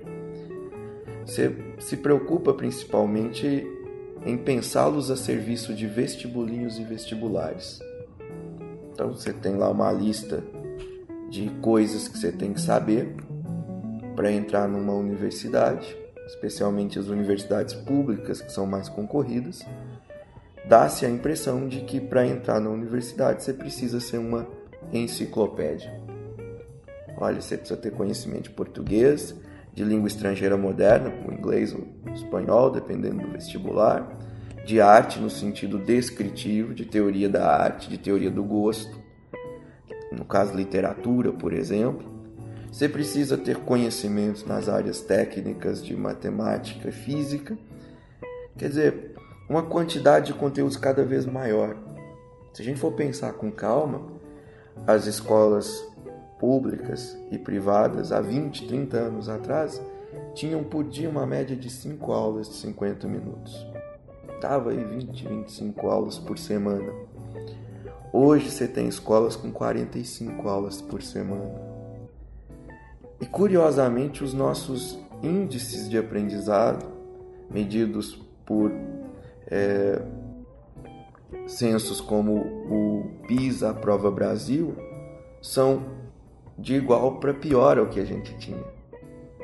você 1.24 1.54
se 1.78 1.96
preocupa 1.96 2.54
principalmente 2.54 3.66
em 4.24 4.36
pensá-los 4.36 5.10
a 5.10 5.16
serviço 5.16 5.74
de 5.74 5.86
vestibulinhos 5.86 6.78
e 6.78 6.84
vestibulares. 6.84 7.80
Então 9.00 9.14
você 9.14 9.32
tem 9.32 9.56
lá 9.56 9.70
uma 9.70 9.90
lista 9.90 10.44
de 11.30 11.48
coisas 11.62 12.06
que 12.06 12.18
você 12.18 12.30
tem 12.30 12.52
que 12.52 12.60
saber 12.60 13.16
para 14.14 14.30
entrar 14.30 14.68
numa 14.68 14.92
universidade, 14.92 15.96
especialmente 16.26 16.98
as 16.98 17.06
universidades 17.06 17.72
públicas 17.72 18.42
que 18.42 18.52
são 18.52 18.66
mais 18.66 18.90
concorridas. 18.90 19.64
Dá-se 20.68 21.06
a 21.06 21.08
impressão 21.08 21.66
de 21.66 21.80
que 21.80 21.98
para 21.98 22.26
entrar 22.26 22.60
na 22.60 22.68
universidade 22.68 23.42
você 23.42 23.54
precisa 23.54 24.00
ser 24.00 24.18
uma 24.18 24.46
enciclopédia. 24.92 25.98
Olha, 27.16 27.40
você 27.40 27.56
precisa 27.56 27.80
ter 27.80 27.92
conhecimento 27.92 28.44
de 28.44 28.50
português, 28.50 29.34
de 29.72 29.82
língua 29.82 30.08
estrangeira 30.08 30.58
moderna, 30.58 31.10
como 31.10 31.32
inglês 31.32 31.72
ou 31.72 31.88
espanhol, 32.12 32.70
dependendo 32.70 33.22
do 33.22 33.32
vestibular 33.32 34.14
de 34.64 34.80
arte 34.80 35.18
no 35.18 35.30
sentido 35.30 35.78
descritivo, 35.78 36.74
de 36.74 36.84
teoria 36.84 37.28
da 37.28 37.46
arte, 37.46 37.88
de 37.88 37.98
teoria 37.98 38.30
do 38.30 38.44
gosto, 38.44 38.98
no 40.12 40.24
caso 40.24 40.54
literatura, 40.54 41.32
por 41.32 41.52
exemplo. 41.52 42.08
Você 42.70 42.88
precisa 42.88 43.36
ter 43.36 43.56
conhecimentos 43.56 44.44
nas 44.44 44.68
áreas 44.68 45.00
técnicas 45.00 45.84
de 45.84 45.96
matemática 45.96 46.88
e 46.88 46.92
física. 46.92 47.58
Quer 48.56 48.68
dizer, 48.68 49.14
uma 49.48 49.62
quantidade 49.62 50.26
de 50.26 50.34
conteúdos 50.34 50.76
cada 50.76 51.04
vez 51.04 51.26
maior. 51.26 51.76
Se 52.52 52.62
a 52.62 52.64
gente 52.64 52.78
for 52.78 52.92
pensar 52.92 53.32
com 53.32 53.50
calma, 53.50 54.02
as 54.86 55.06
escolas 55.06 55.84
públicas 56.38 57.18
e 57.30 57.38
privadas 57.38 58.12
há 58.12 58.20
20, 58.20 58.66
30 58.66 58.96
anos 58.96 59.28
atrás 59.28 59.82
tinham 60.34 60.62
por 60.62 60.84
dia 60.84 61.08
uma 61.08 61.26
média 61.26 61.56
de 61.56 61.68
5 61.68 62.12
aulas 62.12 62.48
de 62.48 62.54
50 62.54 63.06
minutos 63.06 63.69
estava 64.40 64.70
aí 64.70 64.82
20, 64.82 65.28
25 65.28 65.86
aulas 65.86 66.18
por 66.18 66.38
semana. 66.38 66.90
Hoje 68.10 68.50
você 68.50 68.66
tem 68.66 68.88
escolas 68.88 69.36
com 69.36 69.52
45 69.52 70.48
aulas 70.48 70.80
por 70.80 71.02
semana. 71.02 71.60
E 73.20 73.26
curiosamente, 73.26 74.24
os 74.24 74.32
nossos 74.32 74.98
índices 75.22 75.90
de 75.90 75.98
aprendizado, 75.98 76.86
medidos 77.50 78.18
por 78.46 78.72
é, 79.46 80.00
censos 81.46 82.00
como 82.00 82.36
o 82.38 83.10
PISA, 83.28 83.70
a 83.70 83.74
Prova 83.74 84.10
Brasil, 84.10 84.74
são 85.42 85.84
de 86.58 86.74
igual 86.74 87.20
para 87.20 87.34
pior 87.34 87.78
ao 87.78 87.88
que 87.88 88.00
a 88.00 88.06
gente 88.06 88.36
tinha. 88.38 88.64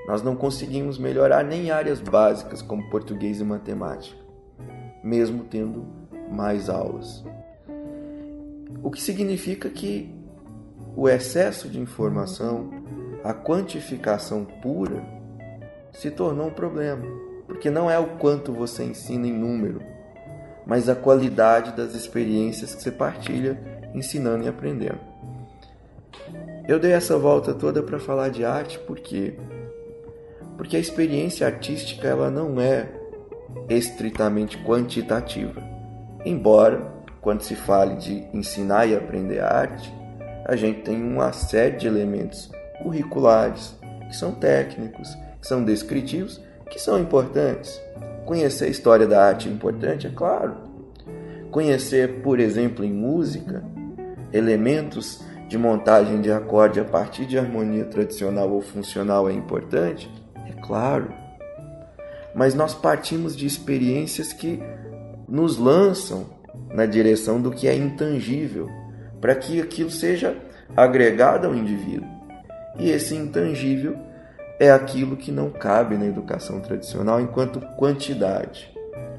Nós 0.08 0.22
não 0.22 0.34
conseguimos 0.34 0.98
melhorar 0.98 1.44
nem 1.44 1.70
áreas 1.70 2.00
básicas 2.00 2.62
como 2.62 2.88
português 2.88 3.40
e 3.40 3.44
matemática 3.44 4.25
mesmo 5.06 5.44
tendo 5.44 5.86
mais 6.28 6.68
aulas. 6.68 7.24
O 8.82 8.90
que 8.90 9.00
significa 9.00 9.70
que 9.70 10.12
o 10.96 11.08
excesso 11.08 11.68
de 11.68 11.78
informação, 11.78 12.70
a 13.22 13.32
quantificação 13.32 14.44
pura, 14.44 15.04
se 15.92 16.10
tornou 16.10 16.48
um 16.48 16.52
problema, 16.52 17.04
porque 17.46 17.70
não 17.70 17.88
é 17.88 17.96
o 17.98 18.16
quanto 18.18 18.52
você 18.52 18.82
ensina 18.82 19.28
em 19.28 19.32
número, 19.32 19.80
mas 20.66 20.88
a 20.88 20.96
qualidade 20.96 21.76
das 21.76 21.94
experiências 21.94 22.74
que 22.74 22.82
você 22.82 22.90
partilha 22.90 23.56
ensinando 23.94 24.44
e 24.44 24.48
aprendendo. 24.48 24.98
Eu 26.66 26.80
dei 26.80 26.92
essa 26.92 27.16
volta 27.16 27.54
toda 27.54 27.80
para 27.80 28.00
falar 28.00 28.28
de 28.28 28.44
arte 28.44 28.76
porque 28.80 29.38
porque 30.56 30.76
a 30.76 30.80
experiência 30.80 31.46
artística 31.46 32.08
ela 32.08 32.28
não 32.30 32.60
é 32.60 33.05
estritamente 33.68 34.58
quantitativa. 34.58 35.62
Embora, 36.24 36.92
quando 37.20 37.42
se 37.42 37.54
fale 37.54 37.96
de 37.96 38.24
ensinar 38.32 38.86
e 38.86 38.94
aprender 38.94 39.40
arte, 39.40 39.92
a 40.44 40.54
gente 40.54 40.82
tem 40.82 41.02
uma 41.02 41.32
série 41.32 41.76
de 41.76 41.86
elementos 41.86 42.50
curriculares, 42.82 43.76
que 44.08 44.14
são 44.14 44.32
técnicos, 44.32 45.16
que 45.40 45.46
são 45.46 45.64
descritivos, 45.64 46.40
que 46.70 46.78
são 46.78 46.98
importantes. 46.98 47.80
Conhecer 48.24 48.66
a 48.66 48.68
história 48.68 49.06
da 49.06 49.24
arte 49.24 49.48
é 49.48 49.52
importante, 49.52 50.06
é 50.06 50.10
claro. 50.10 50.56
Conhecer, 51.50 52.20
por 52.22 52.38
exemplo, 52.38 52.84
em 52.84 52.92
música, 52.92 53.64
elementos 54.32 55.20
de 55.48 55.56
montagem 55.56 56.20
de 56.20 56.30
acorde 56.30 56.80
a 56.80 56.84
partir 56.84 57.24
de 57.24 57.38
harmonia 57.38 57.84
tradicional 57.84 58.50
ou 58.50 58.60
funcional 58.60 59.28
é 59.28 59.32
importante, 59.32 60.10
é 60.46 60.52
claro 60.60 61.25
mas 62.36 62.54
nós 62.54 62.74
partimos 62.74 63.34
de 63.34 63.46
experiências 63.46 64.34
que 64.34 64.62
nos 65.26 65.56
lançam 65.56 66.26
na 66.70 66.84
direção 66.84 67.40
do 67.40 67.50
que 67.50 67.66
é 67.66 67.74
intangível, 67.74 68.68
para 69.20 69.34
que 69.34 69.60
aquilo 69.60 69.90
seja 69.90 70.36
agregado 70.76 71.46
ao 71.46 71.54
indivíduo. 71.54 72.06
E 72.78 72.90
esse 72.90 73.14
intangível 73.16 73.96
é 74.60 74.70
aquilo 74.70 75.16
que 75.16 75.32
não 75.32 75.50
cabe 75.50 75.96
na 75.96 76.04
educação 76.04 76.60
tradicional 76.60 77.18
enquanto 77.20 77.58
quantidade. 77.76 78.70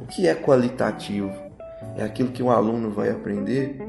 O 0.02 0.06
que 0.06 0.28
é 0.28 0.36
qualitativo? 0.36 1.34
É 1.98 2.04
aquilo 2.04 2.32
que 2.32 2.44
um 2.44 2.52
aluno 2.52 2.92
vai 2.92 3.10
aprender, 3.10 3.80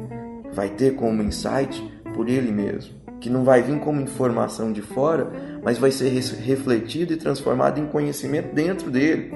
vai 0.53 0.71
ter 0.71 0.95
como 0.95 1.23
insight 1.23 1.83
por 2.15 2.31
ele 2.31 2.51
mesmo, 2.51 2.98
que 3.21 3.29
não 3.29 3.45
vai 3.45 3.63
vir 3.63 3.79
como 3.81 4.01
informação 4.01 4.73
de 4.73 4.83
fora, 4.83 5.31
mas 5.63 5.79
vai 5.79 5.91
ser 5.91 6.09
refletido 6.11 7.13
e 7.13 7.17
transformado 7.17 7.81
em 7.81 7.87
conhecimento 7.87 8.55
dentro 8.55 8.91
dele. 8.91 9.33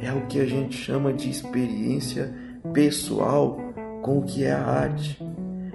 É 0.00 0.12
o 0.12 0.26
que 0.26 0.40
a 0.40 0.46
gente 0.46 0.76
chama 0.76 1.12
de 1.12 1.28
experiência 1.28 2.32
pessoal 2.72 3.58
com 4.02 4.18
o 4.18 4.22
que 4.22 4.44
é 4.44 4.52
a 4.52 4.64
arte. 4.64 5.20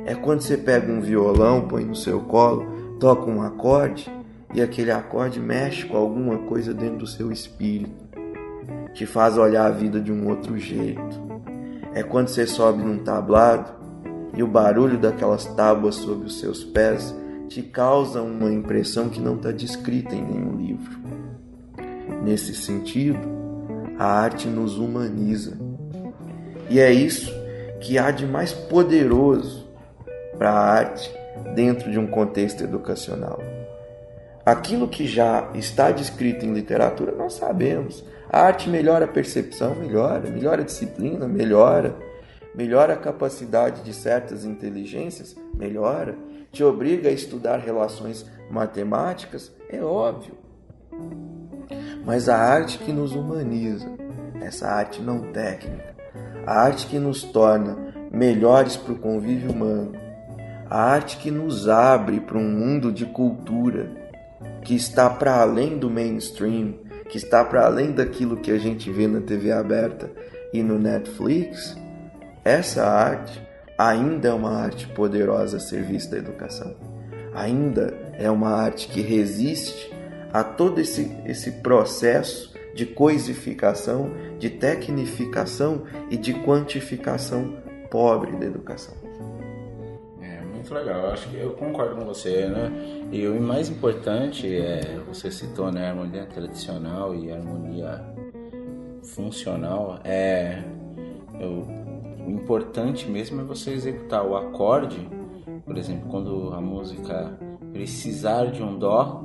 É 0.05 0.15
quando 0.15 0.41
você 0.41 0.57
pega 0.57 0.91
um 0.91 1.01
violão, 1.01 1.67
põe 1.67 1.83
no 1.83 1.95
seu 1.95 2.21
colo, 2.21 2.65
toca 2.99 3.29
um 3.29 3.41
acorde 3.41 4.09
e 4.53 4.61
aquele 4.61 4.91
acorde 4.91 5.39
mexe 5.39 5.85
com 5.85 5.97
alguma 5.97 6.37
coisa 6.39 6.73
dentro 6.73 6.99
do 6.99 7.07
seu 7.07 7.31
espírito, 7.31 7.91
te 8.93 9.05
faz 9.05 9.37
olhar 9.37 9.65
a 9.65 9.71
vida 9.71 9.99
de 9.99 10.11
um 10.11 10.29
outro 10.29 10.57
jeito. 10.57 11.21
É 11.93 12.01
quando 12.01 12.29
você 12.29 12.45
sobe 12.47 12.83
num 12.83 12.99
tablado 12.99 13.82
e 14.35 14.41
o 14.41 14.47
barulho 14.47 14.97
daquelas 14.97 15.45
tábuas 15.45 15.95
sob 15.95 16.25
os 16.25 16.39
seus 16.39 16.63
pés 16.63 17.15
te 17.47 17.61
causa 17.61 18.21
uma 18.21 18.51
impressão 18.51 19.09
que 19.09 19.21
não 19.21 19.35
está 19.35 19.51
descrita 19.51 20.15
em 20.15 20.23
nenhum 20.23 20.55
livro. 20.55 20.97
Nesse 22.23 22.55
sentido, 22.55 23.19
a 23.99 24.05
arte 24.05 24.47
nos 24.47 24.77
humaniza. 24.77 25.57
E 26.69 26.79
é 26.79 26.91
isso 26.91 27.31
que 27.79 27.97
há 27.97 28.09
de 28.11 28.25
mais 28.25 28.53
poderoso 28.53 29.67
para 30.37 30.51
a 30.51 30.59
arte 30.59 31.13
dentro 31.53 31.91
de 31.91 31.99
um 31.99 32.07
contexto 32.07 32.63
educacional. 32.63 33.39
Aquilo 34.45 34.87
que 34.87 35.07
já 35.07 35.49
está 35.53 35.91
descrito 35.91 36.45
em 36.45 36.53
literatura, 36.53 37.13
nós 37.13 37.33
sabemos. 37.33 38.03
A 38.29 38.41
arte 38.41 38.69
melhora 38.69 39.05
a 39.05 39.07
percepção, 39.07 39.75
melhora, 39.75 40.29
melhora 40.29 40.61
a 40.61 40.65
disciplina, 40.65 41.27
melhora, 41.27 41.95
melhora 42.55 42.93
a 42.93 42.97
capacidade 42.97 43.81
de 43.81 43.93
certas 43.93 44.45
inteligências, 44.45 45.35
melhora, 45.55 46.15
te 46.51 46.63
obriga 46.63 47.09
a 47.09 47.11
estudar 47.11 47.57
relações 47.57 48.25
matemáticas, 48.49 49.51
é 49.69 49.81
óbvio. 49.81 50.35
Mas 52.05 52.29
a 52.29 52.37
arte 52.37 52.77
que 52.77 52.91
nos 52.91 53.13
humaniza, 53.13 53.89
essa 54.41 54.67
arte 54.67 55.01
não 55.01 55.31
técnica, 55.31 55.95
a 56.45 56.61
arte 56.61 56.87
que 56.87 56.99
nos 56.99 57.23
torna 57.23 57.77
melhores 58.11 58.75
para 58.75 58.93
o 58.93 58.99
convívio 58.99 59.51
humano, 59.51 59.93
a 60.69 60.79
arte 60.79 61.17
que 61.17 61.31
nos 61.31 61.67
abre 61.67 62.19
para 62.19 62.37
um 62.37 62.49
mundo 62.49 62.91
de 62.91 63.05
cultura 63.05 63.89
que 64.63 64.75
está 64.75 65.09
para 65.09 65.41
além 65.41 65.77
do 65.77 65.89
mainstream, 65.89 66.75
que 67.09 67.17
está 67.17 67.43
para 67.43 67.65
além 67.65 67.91
daquilo 67.91 68.37
que 68.37 68.51
a 68.51 68.57
gente 68.57 68.91
vê 68.91 69.07
na 69.07 69.21
TV 69.21 69.51
aberta 69.51 70.11
e 70.53 70.61
no 70.61 70.77
Netflix, 70.77 71.75
essa 72.43 72.85
arte 72.85 73.41
ainda 73.77 74.29
é 74.29 74.33
uma 74.33 74.51
arte 74.51 74.87
poderosa 74.87 75.57
a 75.57 75.59
serviço 75.59 76.11
da 76.11 76.17
educação. 76.17 76.75
Ainda 77.33 77.93
é 78.13 78.29
uma 78.29 78.49
arte 78.49 78.87
que 78.87 79.01
resiste 79.01 79.91
a 80.31 80.43
todo 80.43 80.79
esse, 80.79 81.15
esse 81.25 81.51
processo 81.51 82.53
de 82.73 82.85
coisificação, 82.85 84.11
de 84.39 84.49
tecnificação 84.49 85.83
e 86.09 86.17
de 86.17 86.33
quantificação 86.33 87.55
pobre 87.89 88.31
da 88.35 88.45
educação. 88.45 88.95
É 90.21 90.41
muito 90.41 90.73
legal, 90.73 91.05
eu 91.05 91.11
acho 91.11 91.29
que 91.29 91.37
eu 91.37 91.51
concordo 91.51 91.95
com 91.95 92.05
você, 92.05 92.47
né? 92.47 92.71
E 93.11 93.27
o 93.27 93.39
mais 93.39 93.69
importante 93.69 94.53
é, 94.55 94.99
você 95.07 95.29
citou, 95.29 95.71
né, 95.71 95.87
a 95.87 95.89
harmonia 95.91 96.25
tradicional 96.25 97.15
e 97.15 97.31
a 97.31 97.35
harmonia 97.35 98.03
funcional, 99.03 99.99
é 100.03 100.63
eu, 101.39 101.82
o 102.25 102.31
importante 102.31 103.09
mesmo 103.09 103.41
é 103.41 103.43
você 103.43 103.71
executar 103.71 104.25
o 104.25 104.35
acorde, 104.35 105.07
por 105.65 105.77
exemplo, 105.77 106.09
quando 106.09 106.53
a 106.53 106.61
música 106.61 107.37
precisar 107.71 108.45
de 108.47 108.61
um 108.61 108.77
dó, 108.77 109.23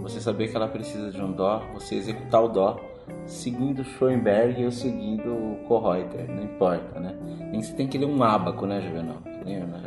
você 0.00 0.20
saber 0.20 0.48
que 0.48 0.56
ela 0.56 0.68
precisa 0.68 1.10
de 1.10 1.20
um 1.20 1.32
dó, 1.32 1.62
você 1.72 1.94
executar 1.96 2.42
o 2.44 2.48
dó 2.48 2.80
seguindo 3.26 3.84
Schoenberg 3.84 4.64
ou 4.64 4.70
seguindo 4.70 5.28
o 5.30 5.56
Kohreuter, 5.66 6.28
não 6.28 6.44
importa, 6.44 7.00
né? 7.00 7.14
Nem 7.50 7.62
você 7.62 7.72
tem 7.74 7.86
que 7.86 7.98
ler 7.98 8.06
um 8.06 8.22
ábaco, 8.22 8.66
né, 8.66 8.80
Juvenal? 8.80 9.16
Lembra? 9.44 9.82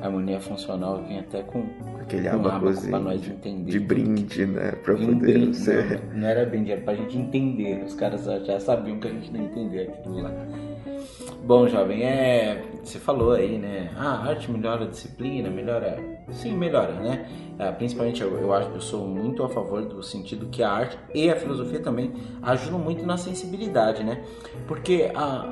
A 0.00 0.06
harmonia 0.06 0.40
funcional 0.40 1.02
vem 1.06 1.18
até 1.18 1.42
com 1.42 1.64
aquele 2.00 2.28
um 2.28 2.32
ábaco 2.32 2.88
para 2.88 2.98
nós 2.98 3.26
entender. 3.28 3.70
de 3.70 3.80
brinde, 3.80 4.46
né, 4.46 4.72
para 4.72 4.94
Um 4.94 4.98
poder 4.98 5.14
brinde, 5.16 5.56
ser. 5.56 6.00
não, 6.10 6.20
não 6.20 6.26
era 6.28 6.46
brinde, 6.46 6.72
era 6.72 6.80
pra 6.80 6.94
gente 6.94 7.18
entender. 7.18 7.84
Os 7.84 7.94
caras 7.94 8.24
já 8.24 8.60
sabiam 8.60 8.98
que 8.98 9.08
a 9.08 9.10
gente 9.10 9.32
não 9.32 9.44
entendia 9.44 9.82
aquilo 9.82 10.22
lá. 10.22 10.30
Bom, 11.44 11.66
jovem, 11.68 12.02
é. 12.02 12.62
Você 12.84 12.98
falou 12.98 13.32
aí, 13.32 13.58
né? 13.58 13.90
Ah, 13.96 14.14
a 14.14 14.28
arte 14.30 14.50
melhora 14.50 14.84
a 14.84 14.88
disciplina, 14.88 15.48
melhora. 15.48 15.98
Sim, 16.30 16.56
melhora, 16.56 16.92
né? 16.94 17.26
Ah, 17.58 17.72
principalmente 17.72 18.22
eu, 18.22 18.36
eu 18.38 18.52
acho 18.52 18.70
que 18.70 18.76
eu 18.76 18.80
sou 18.80 19.06
muito 19.06 19.42
a 19.42 19.48
favor 19.48 19.84
do 19.84 20.02
sentido 20.02 20.46
que 20.46 20.62
a 20.62 20.70
arte 20.70 20.98
e 21.14 21.30
a 21.30 21.36
filosofia 21.36 21.80
também 21.80 22.12
ajudam 22.42 22.78
muito 22.78 23.04
na 23.04 23.16
sensibilidade, 23.16 24.04
né? 24.04 24.22
Porque 24.66 25.10
a, 25.14 25.46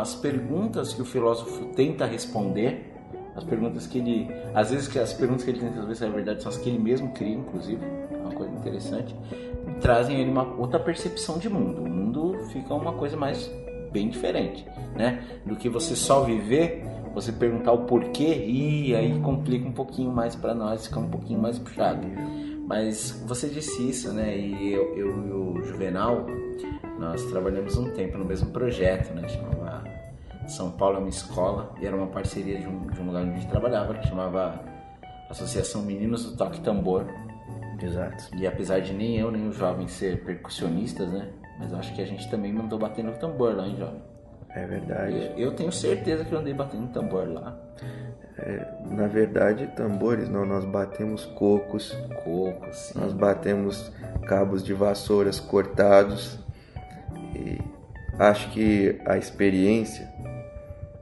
as 0.00 0.14
perguntas 0.14 0.92
que 0.94 1.02
o 1.02 1.04
filósofo 1.04 1.66
tenta 1.74 2.04
responder, 2.04 2.94
as 3.34 3.44
perguntas 3.44 3.86
que 3.86 3.98
ele. 3.98 4.28
Às 4.54 4.70
vezes 4.70 4.88
que 4.88 4.98
as 4.98 5.12
perguntas 5.12 5.44
que 5.44 5.50
ele 5.50 5.60
tenta 5.60 5.74
resolver, 5.74 6.06
na 6.06 6.14
verdade, 6.14 6.42
são 6.42 6.50
as 6.50 6.58
que 6.58 6.68
ele 6.68 6.78
mesmo 6.78 7.12
cria, 7.12 7.34
inclusive, 7.34 7.84
é 8.12 8.16
uma 8.16 8.32
coisa 8.32 8.52
interessante, 8.52 9.14
trazem 9.80 10.20
ele 10.20 10.30
uma 10.30 10.54
outra 10.56 10.78
percepção 10.78 11.38
de 11.38 11.48
mundo. 11.48 11.82
O 11.82 11.88
mundo 11.88 12.38
fica 12.52 12.74
uma 12.74 12.92
coisa 12.92 13.16
mais 13.16 13.50
bem 13.90 14.08
diferente, 14.08 14.66
né? 14.96 15.22
Do 15.44 15.56
que 15.56 15.68
você 15.68 15.96
só 15.96 16.22
viver, 16.24 16.84
você 17.14 17.32
perguntar 17.32 17.72
o 17.72 17.84
porquê 17.84 18.44
e 18.46 18.94
aí 18.94 19.18
complica 19.20 19.66
um 19.66 19.72
pouquinho 19.72 20.10
mais 20.10 20.36
para 20.36 20.54
nós, 20.54 20.86
fica 20.86 21.00
um 21.00 21.08
pouquinho 21.08 21.40
mais 21.40 21.58
puxado. 21.58 22.06
Mas 22.66 23.22
você 23.26 23.48
disse 23.48 23.88
isso, 23.88 24.12
né? 24.12 24.36
E 24.36 24.72
eu, 24.72 24.94
eu 24.94 25.26
e 25.26 25.30
o 25.32 25.64
Juvenal, 25.64 26.26
nós 26.98 27.24
trabalhamos 27.24 27.76
um 27.76 27.90
tempo 27.92 28.18
no 28.18 28.24
mesmo 28.24 28.50
projeto, 28.50 29.14
né? 29.14 29.26
Chamava 29.26 29.84
São 30.46 30.70
Paulo 30.72 30.96
é 30.96 31.00
uma 31.00 31.08
escola 31.08 31.74
e 31.80 31.86
era 31.86 31.96
uma 31.96 32.08
parceria 32.08 32.58
de 32.58 32.66
um, 32.66 32.86
de 32.88 33.00
um 33.00 33.06
lugar 33.06 33.22
onde 33.22 33.32
a 33.32 33.38
gente 33.38 33.48
trabalhava, 33.48 33.94
que 33.94 34.06
chamava 34.06 34.62
Associação 35.30 35.82
Meninos 35.82 36.24
do 36.24 36.36
Toque 36.36 36.60
Tambor. 36.60 37.06
Exato. 37.80 38.36
E 38.36 38.46
apesar 38.46 38.80
de 38.80 38.92
nem 38.92 39.16
eu 39.16 39.30
nem 39.30 39.48
o 39.48 39.52
jovem 39.52 39.86
ser 39.88 40.24
percussionistas, 40.24 41.08
né? 41.10 41.28
Mas 41.58 41.72
eu 41.72 41.78
acho 41.78 41.94
que 41.94 42.02
a 42.02 42.06
gente 42.06 42.30
também 42.30 42.52
mandou 42.52 42.78
bater 42.78 43.04
no 43.04 43.12
tambor 43.12 43.54
lá, 43.54 43.66
hein, 43.66 43.76
jovem? 43.76 44.00
É 44.50 44.66
verdade. 44.66 45.32
Eu 45.36 45.54
tenho 45.54 45.70
certeza 45.70 46.24
que 46.24 46.32
eu 46.32 46.38
andei 46.38 46.54
batendo 46.54 46.88
tambor 46.92 47.28
lá. 47.28 47.56
É, 48.38 48.66
na 48.90 49.06
verdade, 49.06 49.66
tambores 49.76 50.28
não, 50.28 50.46
nós 50.46 50.64
batemos 50.64 51.24
cocos, 51.24 51.90
Coco, 52.24 52.66
assim. 52.66 52.98
nós 52.98 53.12
batemos 53.12 53.92
cabos 54.26 54.62
de 54.62 54.72
vassouras 54.72 55.40
cortados 55.40 56.38
e 57.34 57.58
acho 58.16 58.50
que 58.50 59.00
a 59.04 59.18
experiência 59.18 60.08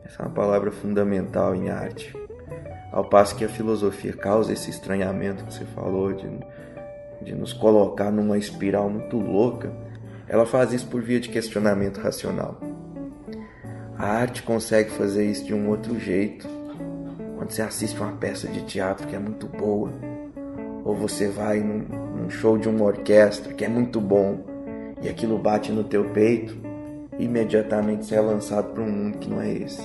essa 0.06 0.22
é 0.22 0.26
uma 0.26 0.34
palavra 0.34 0.70
fundamental 0.70 1.54
em 1.54 1.68
arte. 1.68 2.14
Ao 2.90 3.04
passo 3.04 3.36
que 3.36 3.44
a 3.44 3.48
filosofia 3.48 4.14
causa 4.14 4.52
esse 4.52 4.70
estranhamento 4.70 5.44
que 5.44 5.52
você 5.52 5.64
falou 5.66 6.12
de, 6.12 6.26
de 7.20 7.34
nos 7.34 7.52
colocar 7.52 8.10
numa 8.10 8.38
espiral 8.38 8.88
muito 8.88 9.18
louca, 9.18 9.70
ela 10.28 10.46
faz 10.46 10.72
isso 10.72 10.86
por 10.86 11.02
via 11.02 11.20
de 11.20 11.28
questionamento 11.28 11.98
racional. 11.98 12.60
A 13.98 14.06
arte 14.06 14.42
consegue 14.42 14.90
fazer 14.90 15.24
isso 15.24 15.44
de 15.44 15.54
um 15.54 15.68
outro 15.68 15.98
jeito. 15.98 16.46
Quando 17.36 17.50
você 17.50 17.62
assiste 17.62 17.98
uma 17.98 18.12
peça 18.12 18.46
de 18.48 18.62
teatro 18.64 19.06
que 19.06 19.16
é 19.16 19.18
muito 19.18 19.46
boa, 19.46 19.90
ou 20.84 20.94
você 20.94 21.28
vai 21.28 21.60
num, 21.60 21.78
num 22.14 22.30
show 22.30 22.58
de 22.58 22.68
uma 22.68 22.84
orquestra 22.84 23.54
que 23.54 23.64
é 23.64 23.68
muito 23.68 24.00
bom 24.00 24.44
e 25.00 25.08
aquilo 25.08 25.38
bate 25.38 25.72
no 25.72 25.84
teu 25.84 26.04
peito, 26.10 26.56
imediatamente 27.18 28.06
você 28.06 28.16
é 28.16 28.20
lançado 28.20 28.72
para 28.72 28.82
um 28.82 28.90
mundo 28.90 29.18
que 29.18 29.30
não 29.30 29.40
é 29.40 29.50
esse. 29.50 29.82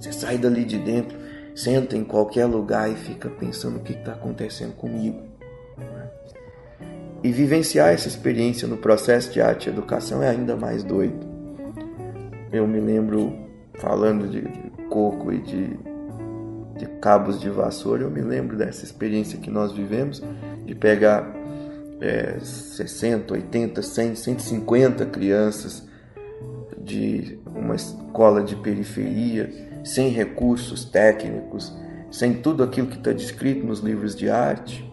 Você 0.00 0.12
sai 0.12 0.38
dali 0.38 0.64
de 0.64 0.78
dentro, 0.78 1.16
senta 1.54 1.96
em 1.96 2.04
qualquer 2.04 2.46
lugar 2.46 2.90
e 2.90 2.94
fica 2.94 3.28
pensando 3.28 3.78
o 3.78 3.82
que 3.82 3.92
está 3.92 4.12
acontecendo 4.12 4.74
comigo. 4.74 5.35
E 7.22 7.32
vivenciar 7.32 7.92
essa 7.92 8.08
experiência 8.08 8.68
no 8.68 8.76
processo 8.76 9.32
de 9.32 9.40
arte 9.40 9.66
e 9.66 9.72
educação 9.72 10.22
é 10.22 10.28
ainda 10.28 10.56
mais 10.56 10.84
doido. 10.84 11.26
Eu 12.52 12.66
me 12.66 12.80
lembro, 12.80 13.32
falando 13.78 14.28
de, 14.28 14.42
coco 14.88 15.32
e 15.32 15.38
de, 15.38 15.78
de 16.78 16.86
cabos 17.00 17.40
de 17.40 17.50
vassoura, 17.50 18.02
eu 18.02 18.10
me 18.10 18.22
lembro 18.22 18.56
dessa 18.56 18.84
experiência 18.84 19.38
que 19.38 19.50
nós 19.50 19.72
vivemos 19.72 20.22
de 20.64 20.74
pegar 20.74 21.34
é, 22.00 22.38
60, 22.40 23.34
80, 23.34 23.82
100, 23.82 24.14
150 24.14 25.06
crianças 25.06 25.86
de 26.78 27.38
uma 27.46 27.74
escola 27.74 28.42
de 28.42 28.54
periferia, 28.56 29.50
sem 29.84 30.08
recursos 30.08 30.84
técnicos, 30.84 31.76
sem 32.10 32.34
tudo 32.34 32.62
aquilo 32.62 32.86
que 32.86 32.96
está 32.96 33.12
descrito 33.12 33.66
nos 33.66 33.80
livros 33.80 34.14
de 34.14 34.30
arte, 34.30 34.84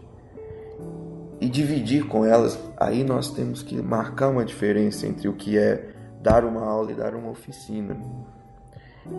e 1.44 1.50
dividir 1.50 2.08
com 2.08 2.24
elas. 2.24 2.58
Aí 2.78 3.04
nós 3.04 3.30
temos 3.30 3.62
que 3.62 3.76
marcar 3.82 4.30
uma 4.30 4.46
diferença 4.46 5.06
entre 5.06 5.28
o 5.28 5.34
que 5.34 5.58
é 5.58 5.90
dar 6.22 6.46
uma 6.46 6.64
aula 6.64 6.94
e 6.94 6.96
dar 6.96 7.14
uma 7.14 7.30
oficina. 7.30 7.98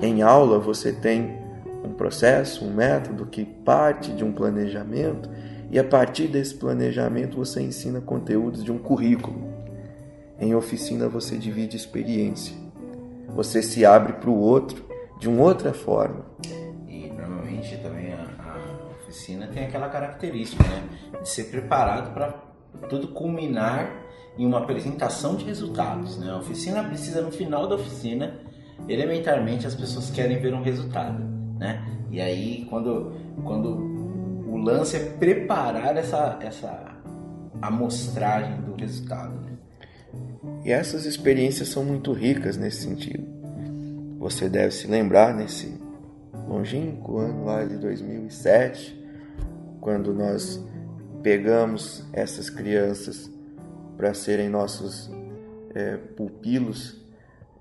Em 0.01 0.23
aula 0.23 0.59
você 0.59 0.91
tem 0.91 1.39
um 1.85 1.93
processo, 1.93 2.65
um 2.65 2.73
método 2.73 3.27
que 3.27 3.45
parte 3.45 4.11
de 4.11 4.25
um 4.25 4.33
planejamento 4.33 5.29
e 5.71 5.79
a 5.79 5.85
partir 5.85 6.29
desse 6.29 6.55
planejamento 6.55 7.37
você 7.37 7.61
ensina 7.61 8.01
conteúdos 8.01 8.65
de 8.65 8.73
um 8.73 8.79
currículo. 8.79 9.53
Em 10.41 10.55
oficina 10.55 11.07
você 11.11 11.37
divide 11.37 11.77
experiência. 11.77 12.57
Você 13.35 13.61
se 13.61 13.85
abre 13.85 14.15
para 14.15 14.31
o 14.31 14.39
outro 14.39 14.83
de 15.21 15.29
uma 15.29 15.43
outra 15.43 15.75
forma. 15.75 16.25
Oficina 19.15 19.47
tem 19.47 19.65
aquela 19.65 19.89
característica, 19.89 20.65
né? 20.65 20.83
De 21.23 21.29
ser 21.29 21.45
preparado 21.45 22.13
para 22.13 22.35
tudo 22.89 23.09
culminar 23.09 24.03
em 24.37 24.45
uma 24.45 24.59
apresentação 24.59 25.37
de 25.37 25.45
resultados, 25.45 26.19
né? 26.19 26.31
A 26.33 26.39
oficina 26.39 26.83
precisa, 26.83 27.23
no 27.23 27.31
final 27.31 27.69
da 27.69 27.77
oficina, 27.77 28.35
elementarmente 28.89 29.67
as 29.67 29.75
pessoas 29.75 30.11
querem 30.11 30.39
ver 30.41 30.53
um 30.53 30.63
resultado, 30.63 31.23
né? 31.59 31.87
E 32.11 32.21
aí, 32.21 32.67
quando, 32.69 33.15
quando 33.45 33.69
o 34.49 34.57
lance 34.57 34.97
é 34.97 35.01
preparar 35.01 35.97
essa, 35.97 36.37
essa 36.43 36.97
amostragem 37.63 38.61
do 38.63 38.75
resultado, 38.75 39.35
né? 39.41 39.53
E 40.65 40.73
essas 40.73 41.05
experiências 41.05 41.69
são 41.69 41.85
muito 41.85 42.13
ricas 42.13 42.57
nesse 42.57 42.83
sentido. 42.83 43.25
Você 44.19 44.49
deve 44.49 44.73
se 44.73 44.87
lembrar 44.89 45.35
nesse 45.35 45.79
longínquo 46.49 47.19
ano 47.19 47.45
lá 47.45 47.65
de 47.65 47.77
2007, 47.77 49.04
quando 49.85 50.15
nós 50.15 50.65
pegamos 51.23 52.03
essas 52.11 52.49
crianças 52.49 53.31
para 53.99 54.15
serem 54.15 54.49
nossos 54.49 55.11
é, 55.75 55.99
pupilos, 55.99 57.05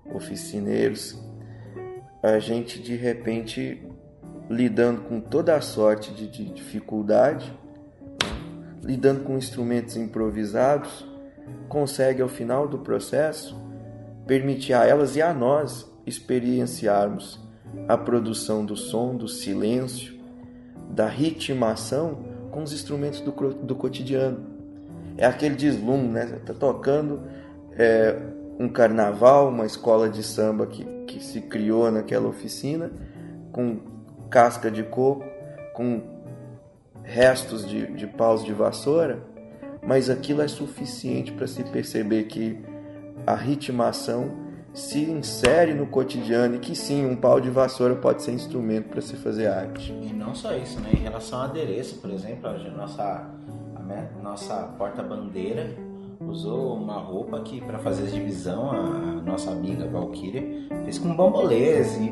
oficineiros, 0.05 1.21
a 2.23 2.39
gente 2.39 2.81
de 2.81 2.95
repente 2.95 3.85
lidando 4.49 5.01
com 5.01 5.19
toda 5.19 5.53
a 5.53 5.59
sorte 5.59 6.13
de, 6.13 6.29
de 6.29 6.45
dificuldade, 6.45 7.53
lidando 8.81 9.25
com 9.25 9.37
instrumentos 9.37 9.97
improvisados, 9.97 11.05
consegue 11.67 12.21
ao 12.21 12.29
final 12.29 12.69
do 12.69 12.79
processo 12.79 13.53
permitir 14.25 14.73
a 14.73 14.85
elas 14.85 15.17
e 15.17 15.21
a 15.21 15.33
nós 15.33 15.91
experienciarmos 16.05 17.37
a 17.85 17.97
produção 17.97 18.65
do 18.65 18.77
som, 18.77 19.13
do 19.13 19.27
silêncio, 19.27 20.12
da 20.93 21.07
ritmação 21.07 22.19
com 22.51 22.61
os 22.61 22.71
instrumentos 22.71 23.19
do, 23.19 23.31
do 23.31 23.75
cotidiano. 23.75 24.45
É 25.17 25.25
aquele 25.25 25.55
deslumbre, 25.55 26.07
né? 26.07 26.39
Tá 26.45 26.53
tocando 26.53 27.21
é, 27.77 28.15
um 28.59 28.69
carnaval, 28.69 29.49
uma 29.49 29.65
escola 29.65 30.07
de 30.07 30.23
samba 30.23 30.67
que, 30.67 30.85
que 31.07 31.23
se 31.23 31.41
criou 31.41 31.91
naquela 31.91 32.27
oficina, 32.27 32.91
com 33.51 33.79
casca 34.29 34.69
de 34.69 34.83
coco, 34.83 35.23
com 35.73 36.01
restos 37.03 37.67
de, 37.67 37.87
de 37.93 38.07
paus 38.07 38.43
de 38.43 38.53
vassoura, 38.53 39.19
mas 39.85 40.09
aquilo 40.09 40.41
é 40.41 40.47
suficiente 40.47 41.31
para 41.31 41.47
se 41.47 41.63
perceber 41.63 42.23
que 42.23 42.57
a 43.25 43.35
ritmação 43.35 44.42
se 44.73 44.99
insere 44.99 45.73
no 45.73 45.85
cotidiano 45.85 46.55
e 46.55 46.59
que 46.59 46.75
sim, 46.75 47.05
um 47.05 47.15
pau 47.15 47.39
de 47.39 47.49
vassoura 47.49 47.95
pode 47.95 48.23
ser 48.23 48.31
instrumento 48.31 48.89
para 48.89 49.01
se 49.01 49.15
fazer 49.15 49.47
arte. 49.47 49.91
E 49.91 50.11
não 50.11 50.33
só 50.33 50.55
isso, 50.55 50.79
né? 50.79 50.89
Em 50.93 51.03
relação 51.03 51.39
ao 51.39 51.45
adereço, 51.45 51.97
por 51.97 52.09
exemplo, 52.09 52.47
a 52.47 52.57
nossa, 52.71 53.29
a 53.75 54.23
nossa 54.23 54.55
porta-bandeira 54.77 55.75
usou 56.19 56.75
uma 56.75 56.97
roupa 56.97 57.41
que 57.41 57.61
para 57.61 57.77
fazer 57.79 58.07
divisão 58.07 58.71
a 58.71 59.21
nossa 59.21 59.51
amiga 59.51 59.87
Valkyria 59.87 60.67
fez 60.83 60.97
com 60.97 61.15
bambolês 61.15 61.97
e 61.97 62.09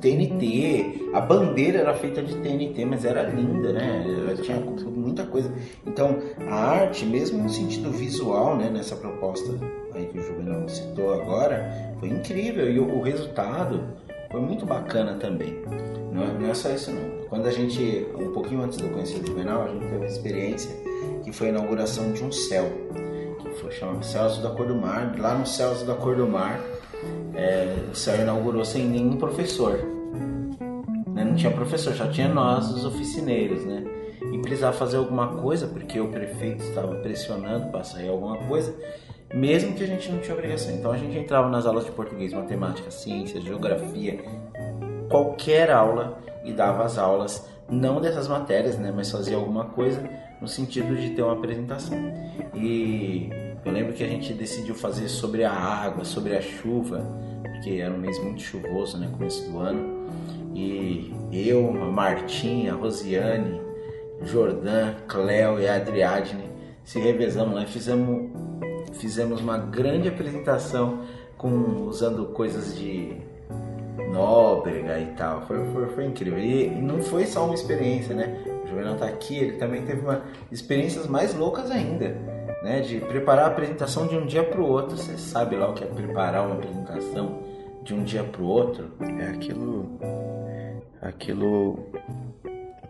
TNT. 0.00 1.10
A 1.12 1.20
bandeira 1.20 1.80
era 1.80 1.94
feita 1.94 2.22
de 2.22 2.34
TNT, 2.36 2.84
mas 2.84 3.04
era 3.04 3.22
linda, 3.22 3.72
né? 3.72 4.04
Ela 4.06 4.36
tinha 4.36 4.58
muita 4.58 5.24
coisa. 5.24 5.52
Então, 5.86 6.18
a 6.48 6.54
arte, 6.54 7.04
mesmo 7.04 7.42
no 7.42 7.50
sentido 7.50 7.90
visual, 7.90 8.56
né, 8.56 8.70
nessa 8.70 8.96
proposta 8.96 9.52
aí 9.94 10.06
que 10.06 10.18
o 10.18 10.22
Juvenal 10.22 10.68
citou 10.68 11.12
agora, 11.14 11.70
foi 12.00 12.08
incrível 12.08 12.70
e 12.70 12.78
o, 12.78 12.98
o 12.98 13.02
resultado 13.02 13.84
foi 14.30 14.40
muito 14.40 14.64
bacana 14.64 15.14
também. 15.14 15.62
Não 16.12 16.22
é, 16.22 16.38
não 16.38 16.50
é, 16.50 16.54
só 16.54 16.70
isso 16.70 16.90
não. 16.90 17.28
Quando 17.28 17.46
a 17.46 17.50
gente, 17.50 18.06
um 18.18 18.32
pouquinho 18.32 18.62
antes 18.62 18.78
de 18.78 18.84
eu 18.84 18.90
conhecer 18.90 19.20
o 19.22 19.26
Juvenal, 19.26 19.62
a 19.62 19.68
gente 19.68 19.80
teve 19.80 19.96
uma 19.96 20.06
experiência 20.06 20.70
que 21.22 21.32
foi 21.32 21.48
a 21.48 21.50
inauguração 21.50 22.12
de 22.12 22.24
um 22.24 22.32
céu, 22.32 22.70
que 23.40 23.50
foi 23.60 23.70
chamado 23.72 24.04
Céu 24.04 24.22
Azul 24.22 24.42
da 24.42 24.50
Cor 24.50 24.66
do 24.66 24.74
Mar. 24.74 25.14
Lá 25.18 25.34
no 25.34 25.46
Céu 25.46 25.70
Azul 25.70 25.86
da 25.86 25.94
Cor 25.94 26.16
do 26.16 26.26
Mar, 26.26 26.60
é, 27.34 27.76
o 27.90 27.94
céu 27.94 28.20
inaugurou 28.20 28.64
sem 28.64 28.86
nenhum 28.86 29.16
professor. 29.16 29.78
Né? 31.08 31.24
Não 31.24 31.34
tinha 31.34 31.50
professor, 31.50 31.94
já 31.94 32.08
tinha 32.08 32.28
nós, 32.28 32.70
os 32.70 32.84
oficineiros, 32.84 33.64
né? 33.64 33.84
E 34.32 34.38
precisava 34.38 34.72
fazer 34.72 34.96
alguma 34.96 35.28
coisa, 35.28 35.66
porque 35.66 36.00
o 36.00 36.08
prefeito 36.08 36.62
estava 36.62 36.94
pressionando 36.96 37.70
para 37.70 37.84
sair 37.84 38.08
alguma 38.08 38.38
coisa 38.38 38.74
mesmo 39.32 39.74
que 39.74 39.82
a 39.82 39.86
gente 39.86 40.10
não 40.10 40.18
tinha 40.18 40.34
obrigação. 40.34 40.74
Então 40.74 40.92
a 40.92 40.96
gente 40.96 41.16
entrava 41.16 41.48
nas 41.48 41.66
aulas 41.66 41.84
de 41.84 41.90
português, 41.92 42.32
matemática, 42.32 42.90
ciência, 42.90 43.40
geografia, 43.40 44.22
qualquer 45.08 45.70
aula 45.70 46.18
e 46.44 46.52
dava 46.52 46.84
as 46.84 46.98
aulas, 46.98 47.48
não 47.68 48.00
dessas 48.00 48.28
matérias, 48.28 48.78
né, 48.78 48.92
mas 48.94 49.10
fazia 49.10 49.36
alguma 49.36 49.66
coisa 49.66 50.02
no 50.40 50.48
sentido 50.48 50.94
de 50.96 51.10
ter 51.10 51.22
uma 51.22 51.32
apresentação. 51.32 51.96
E 52.54 53.30
eu 53.64 53.72
lembro 53.72 53.92
que 53.92 54.02
a 54.02 54.08
gente 54.08 54.32
decidiu 54.32 54.74
fazer 54.74 55.08
sobre 55.08 55.44
a 55.44 55.52
água, 55.52 56.04
sobre 56.04 56.36
a 56.36 56.40
chuva, 56.40 57.06
porque 57.42 57.80
era 57.80 57.92
um 57.92 57.98
mês 57.98 58.18
muito 58.22 58.42
chuvoso, 58.42 58.98
né, 58.98 59.08
começo 59.12 59.50
do 59.50 59.58
ano. 59.58 60.02
E 60.54 61.12
eu, 61.32 61.68
a 61.82 61.90
Martinha, 61.90 62.72
a 62.72 62.76
Rosiane, 62.76 63.60
Jordan, 64.24 64.94
Cléo 65.08 65.60
e 65.60 65.66
a 65.66 65.76
Adriadne 65.76 66.50
se 66.84 66.98
revezamos 66.98 67.54
lá 67.54 67.62
e 67.62 67.66
fizemos 67.66 68.30
fizemos 68.94 69.40
uma 69.40 69.56
grande 69.56 70.08
apresentação 70.08 71.00
com 71.36 71.86
usando 71.88 72.26
coisas 72.26 72.76
de 72.76 73.16
Nóbrega 74.12 74.98
e 75.00 75.06
tal. 75.16 75.42
Foi, 75.46 75.64
foi, 75.72 75.86
foi 75.88 76.04
incrível. 76.04 76.38
E, 76.38 76.66
e, 76.66 76.80
não 76.80 77.02
foi 77.02 77.26
só 77.26 77.44
uma 77.46 77.54
experiência, 77.54 78.14
né? 78.14 78.36
O 78.64 78.68
Juvenal 78.68 78.96
tá 78.96 79.06
aqui, 79.06 79.38
ele 79.38 79.56
também 79.56 79.82
teve 79.82 80.02
uma 80.02 80.22
experiências 80.50 81.06
mais 81.06 81.34
loucas 81.34 81.70
ainda, 81.70 82.16
né? 82.62 82.80
De 82.80 83.00
preparar 83.00 83.44
a 83.44 83.48
apresentação 83.48 84.06
de 84.06 84.16
um 84.16 84.26
dia 84.26 84.44
para 84.44 84.60
o 84.60 84.66
outro. 84.66 84.96
Você 84.96 85.18
sabe 85.18 85.56
lá 85.56 85.68
o 85.68 85.74
que 85.74 85.84
é 85.84 85.86
preparar 85.86 86.46
uma 86.46 86.54
apresentação 86.54 87.42
de 87.82 87.94
um 87.94 88.02
dia 88.02 88.24
para 88.24 88.42
o 88.42 88.46
outro? 88.46 88.90
É 89.20 89.28
aquilo. 89.28 89.98
Aquilo 91.00 91.78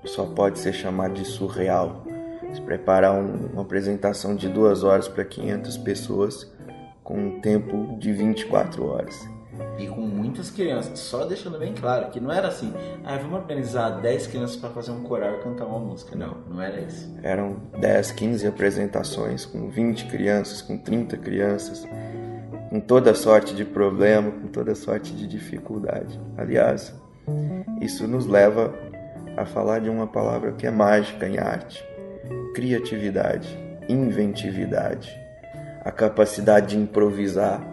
só 0.04 0.26
pode 0.26 0.58
ser 0.58 0.72
chamado 0.72 1.14
de 1.14 1.24
surreal 1.24 2.04
se 2.52 2.60
preparar 2.60 3.14
um, 3.14 3.46
uma 3.52 3.62
apresentação 3.62 4.36
de 4.36 4.48
duas 4.48 4.84
horas 4.84 5.08
para 5.08 5.24
500 5.24 5.78
pessoas 5.78 6.52
com 7.02 7.18
um 7.18 7.40
tempo 7.40 7.96
de 7.98 8.12
24 8.12 8.84
horas. 8.86 9.18
E 9.78 9.86
com 9.86 10.00
muitas 10.00 10.50
crianças, 10.50 10.98
só 10.98 11.24
deixando 11.24 11.58
bem 11.58 11.74
claro 11.74 12.10
que 12.10 12.20
não 12.20 12.30
era 12.30 12.48
assim, 12.48 12.72
ah, 13.04 13.16
vamos 13.16 13.40
organizar 13.40 14.00
10 14.00 14.26
crianças 14.28 14.56
para 14.56 14.70
fazer 14.70 14.92
um 14.92 15.02
coral 15.02 15.34
e 15.34 15.42
cantar 15.42 15.66
uma 15.66 15.78
música. 15.78 16.14
Não, 16.14 16.36
não 16.48 16.60
era 16.60 16.80
isso. 16.80 17.12
Eram 17.22 17.56
10, 17.78 18.12
15 18.12 18.46
apresentações 18.46 19.44
com 19.44 19.68
20 19.68 20.06
crianças, 20.06 20.62
com 20.62 20.76
30 20.78 21.16
crianças, 21.16 21.86
com 22.68 22.80
toda 22.80 23.14
sorte 23.14 23.54
de 23.54 23.64
problema, 23.64 24.30
com 24.30 24.48
toda 24.48 24.74
sorte 24.74 25.12
de 25.12 25.26
dificuldade. 25.26 26.20
Aliás, 26.36 26.94
isso 27.80 28.06
nos 28.06 28.26
leva 28.26 28.72
a 29.36 29.44
falar 29.44 29.80
de 29.80 29.88
uma 29.88 30.06
palavra 30.06 30.52
que 30.52 30.66
é 30.66 30.70
mágica 30.70 31.26
em 31.26 31.38
arte, 31.38 31.84
criatividade, 32.54 33.58
inventividade, 33.88 35.18
a 35.84 35.90
capacidade 35.90 36.68
de 36.68 36.82
improvisar. 36.82 37.71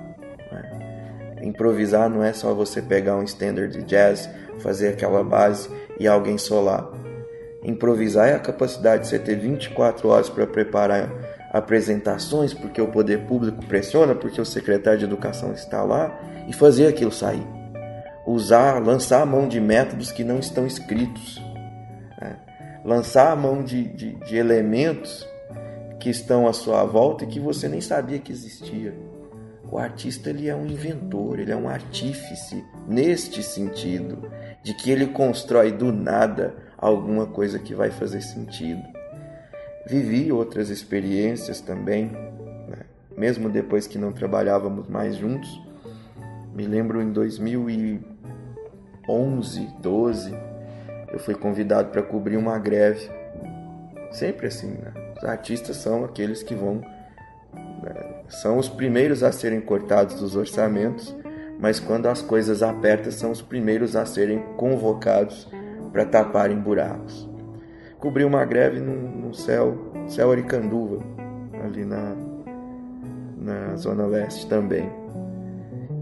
Né? 1.40 1.48
Improvisar 1.48 2.10
não 2.10 2.24
é 2.24 2.34
só 2.34 2.54
você 2.54 2.82
pegar 2.82 3.16
um 3.16 3.24
standard 3.24 3.72
de 3.72 3.84
jazz, 3.84 4.30
fazer 4.60 4.90
aquela 4.90 5.24
base 5.24 5.70
e 6.00 6.08
alguém 6.08 6.38
solar. 6.38 6.92
Improvisar 7.64 8.30
é 8.30 8.36
a 8.36 8.40
capacidade 8.40 9.04
de 9.04 9.10
você 9.10 9.20
ter 9.20 9.36
24 9.36 10.08
horas 10.08 10.30
para 10.30 10.46
preparar 10.48 11.10
apresentações, 11.52 12.54
porque 12.54 12.82
o 12.82 12.88
poder 12.88 13.26
público 13.26 13.66
pressiona, 13.66 14.16
porque 14.16 14.40
o 14.40 14.46
secretário 14.46 15.00
de 15.00 15.06
educação 15.06 15.52
está 15.54 15.84
lá, 15.84 16.18
e 16.48 16.54
fazer 16.54 16.88
aquilo 16.88 17.12
sair. 17.12 17.46
Usar, 18.26 18.80
lançar 18.80 19.22
a 19.22 19.26
mão 19.26 19.48
de 19.48 19.60
métodos 19.60 20.12
que 20.12 20.24
não 20.24 20.40
estão 20.40 20.68
escritos 20.68 21.42
lançar 22.84 23.32
a 23.32 23.36
mão 23.36 23.64
de, 23.64 23.84
de, 23.84 24.16
de 24.16 24.36
elementos 24.36 25.28
que 26.00 26.10
estão 26.10 26.48
à 26.48 26.54
sua 26.54 26.84
volta 26.86 27.24
e 27.24 27.28
que 27.28 27.40
você 27.40 27.68
nem 27.68 27.82
sabia 27.82 28.20
que 28.20 28.32
existia. 28.32 28.94
O 29.72 29.78
artista 29.78 30.32
ele 30.32 30.50
é 30.50 30.56
um 30.56 30.66
inventor, 30.66 31.40
ele 31.40 31.52
é 31.52 31.56
um 31.56 31.70
artífice 31.70 32.66
neste 32.88 33.44
sentido, 33.44 34.32
de 34.64 34.74
que 34.74 34.90
ele 34.90 35.06
constrói 35.08 35.72
do 35.72 35.92
nada 35.92 36.56
alguma 36.78 37.28
coisa 37.28 37.60
que 37.60 37.76
vai 37.76 37.92
fazer 37.92 38.22
sentido. 38.22 38.82
Vivi 39.86 40.32
outras 40.32 40.70
experiências 40.70 41.62
também, 41.62 42.08
né? 42.68 42.80
mesmo 43.16 43.50
depois 43.50 43.86
que 43.86 43.98
não 43.98 44.12
trabalhávamos 44.12 44.88
mais 44.88 45.16
juntos. 45.16 45.62
Me 46.54 46.66
lembro 46.66 47.02
em 47.02 47.12
2011, 47.12 49.70
12, 49.80 50.34
eu 51.12 51.20
fui 51.20 51.36
convidado 51.36 51.90
para 51.90 52.02
cobrir 52.02 52.38
uma 52.38 52.58
greve. 52.58 53.10
Sempre 54.12 54.48
assim, 54.48 54.72
né? 54.72 54.92
Os 55.18 55.24
artistas 55.24 55.78
são 55.78 56.04
aqueles 56.06 56.42
que 56.42 56.56
vão. 56.56 56.82
Né? 57.84 58.19
São 58.30 58.58
os 58.58 58.70
primeiros 58.70 59.24
a 59.24 59.32
serem 59.32 59.60
cortados 59.60 60.16
dos 60.16 60.36
orçamentos, 60.36 61.16
mas 61.60 61.80
quando 61.80 62.06
as 62.06 62.22
coisas 62.22 62.64
apertam, 62.64 63.12
são 63.12 63.32
os 63.32 63.42
primeiros 63.42 63.96
a 63.96 64.06
serem 64.06 64.40
convocados 64.56 65.48
para 65.92 66.06
taparem 66.06 66.58
buracos. 66.58 67.28
Cobri 68.00 68.24
uma 68.24 68.46
greve 68.46 68.80
no, 68.80 68.94
no 68.94 69.34
céu, 69.34 69.92
céu 70.08 70.32
Aricanduva, 70.32 71.04
ali 71.64 71.84
na, 71.84 72.16
na 73.38 73.76
Zona 73.76 74.06
Leste 74.06 74.48
também. 74.48 74.90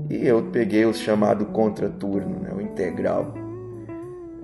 E 0.10 0.28
eu 0.28 0.44
peguei 0.52 0.86
o 0.86 0.94
chamado 0.94 1.48
contraturno, 1.48 2.40
né, 2.40 2.52
o 2.54 2.62
integral 2.62 3.34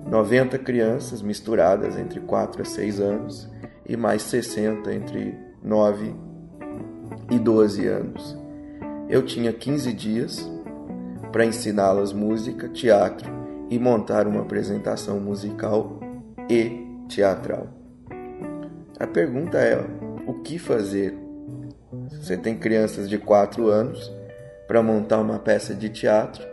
90 0.06 0.58
crianças 0.58 1.22
misturadas 1.22 1.98
entre 1.98 2.20
4 2.20 2.62
a 2.62 2.64
6 2.64 3.00
anos 3.00 3.50
e 3.86 3.96
mais 3.96 4.22
60 4.22 4.92
entre 4.94 5.34
9 5.62 6.06
e 6.06 6.33
12 7.38 7.86
anos. 7.86 8.36
Eu 9.08 9.22
tinha 9.22 9.52
15 9.52 9.92
dias 9.92 10.50
para 11.32 11.44
ensiná-las 11.44 12.12
música, 12.12 12.68
teatro 12.68 13.30
e 13.70 13.78
montar 13.78 14.26
uma 14.26 14.42
apresentação 14.42 15.18
musical 15.18 15.98
e 16.48 16.86
teatral. 17.08 17.66
A 18.98 19.06
pergunta 19.06 19.58
é: 19.58 19.84
o 20.26 20.34
que 20.34 20.58
fazer? 20.58 21.14
Você 22.10 22.36
tem 22.36 22.56
crianças 22.56 23.08
de 23.08 23.18
4 23.18 23.68
anos 23.68 24.12
para 24.66 24.82
montar 24.82 25.20
uma 25.20 25.38
peça 25.38 25.74
de 25.74 25.88
teatro 25.88 26.44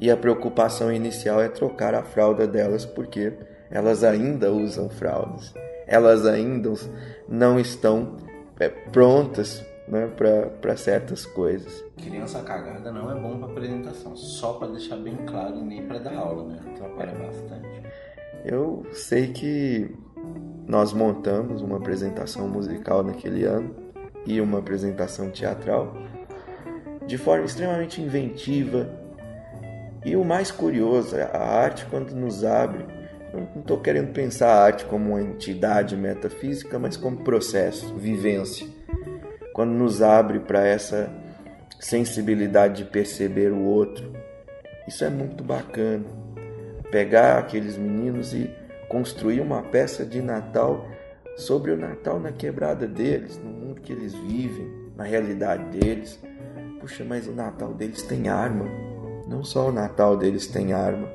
e 0.00 0.10
a 0.10 0.16
preocupação 0.16 0.92
inicial 0.92 1.40
é 1.40 1.48
trocar 1.48 1.94
a 1.94 2.02
fralda 2.02 2.46
delas 2.46 2.84
porque 2.84 3.32
elas 3.70 4.04
ainda 4.04 4.52
usam 4.52 4.88
fraldas, 4.88 5.54
elas 5.86 6.26
ainda 6.26 6.72
não 7.28 7.58
estão 7.58 8.16
é, 8.60 8.68
prontas 8.68 9.64
né, 9.88 10.10
para 10.60 10.76
certas 10.76 11.24
coisas. 11.24 11.84
Criança 11.96 12.42
cagada 12.42 12.90
não 12.90 13.10
é 13.10 13.20
bom 13.20 13.38
para 13.38 13.50
apresentação, 13.50 14.16
só 14.16 14.54
para 14.54 14.68
deixar 14.68 14.96
bem 14.96 15.16
claro 15.26 15.56
e 15.56 15.62
nem 15.62 15.86
para 15.86 15.98
dar 15.98 16.16
aula, 16.16 16.48
né? 16.48 16.60
Atrapalha 16.74 17.14
bastante. 17.14 17.82
Eu 18.44 18.84
sei 18.92 19.28
que 19.28 19.94
nós 20.66 20.92
montamos 20.92 21.62
uma 21.62 21.76
apresentação 21.76 22.48
musical 22.48 23.02
naquele 23.02 23.44
ano 23.44 23.74
e 24.26 24.40
uma 24.40 24.58
apresentação 24.58 25.30
teatral 25.30 25.94
de 27.06 27.16
forma 27.16 27.44
extremamente 27.44 28.02
inventiva. 28.02 28.88
E 30.04 30.16
o 30.16 30.24
mais 30.24 30.50
curioso, 30.50 31.16
a 31.16 31.38
arte 31.38 31.86
quando 31.86 32.12
nos 32.12 32.44
abre, 32.44 32.84
não 33.32 33.60
estou 33.60 33.78
querendo 33.78 34.12
pensar 34.12 34.48
a 34.48 34.62
arte 34.62 34.84
como 34.84 35.10
uma 35.10 35.22
entidade 35.22 35.96
metafísica, 35.96 36.78
mas 36.78 36.96
como 36.96 37.18
processo, 37.18 37.94
vivência. 37.96 38.75
Quando 39.56 39.70
nos 39.70 40.02
abre 40.02 40.38
para 40.38 40.66
essa 40.66 41.10
sensibilidade 41.80 42.84
de 42.84 42.90
perceber 42.90 43.50
o 43.52 43.62
outro, 43.62 44.12
isso 44.86 45.02
é 45.02 45.08
muito 45.08 45.42
bacana. 45.42 46.04
Pegar 46.90 47.38
aqueles 47.38 47.78
meninos 47.78 48.34
e 48.34 48.50
construir 48.86 49.40
uma 49.40 49.62
peça 49.62 50.04
de 50.04 50.20
Natal 50.20 50.86
sobre 51.38 51.70
o 51.70 51.76
Natal 51.78 52.20
na 52.20 52.32
quebrada 52.32 52.86
deles, 52.86 53.40
no 53.42 53.48
mundo 53.48 53.80
que 53.80 53.94
eles 53.94 54.12
vivem, 54.12 54.70
na 54.94 55.04
realidade 55.04 55.64
deles. 55.78 56.20
Puxa, 56.78 57.02
mas 57.02 57.26
o 57.26 57.32
Natal 57.32 57.72
deles 57.72 58.02
tem 58.02 58.28
arma. 58.28 58.66
Não 59.26 59.42
só 59.42 59.70
o 59.70 59.72
Natal 59.72 60.18
deles 60.18 60.46
tem 60.46 60.74
arma. 60.74 61.08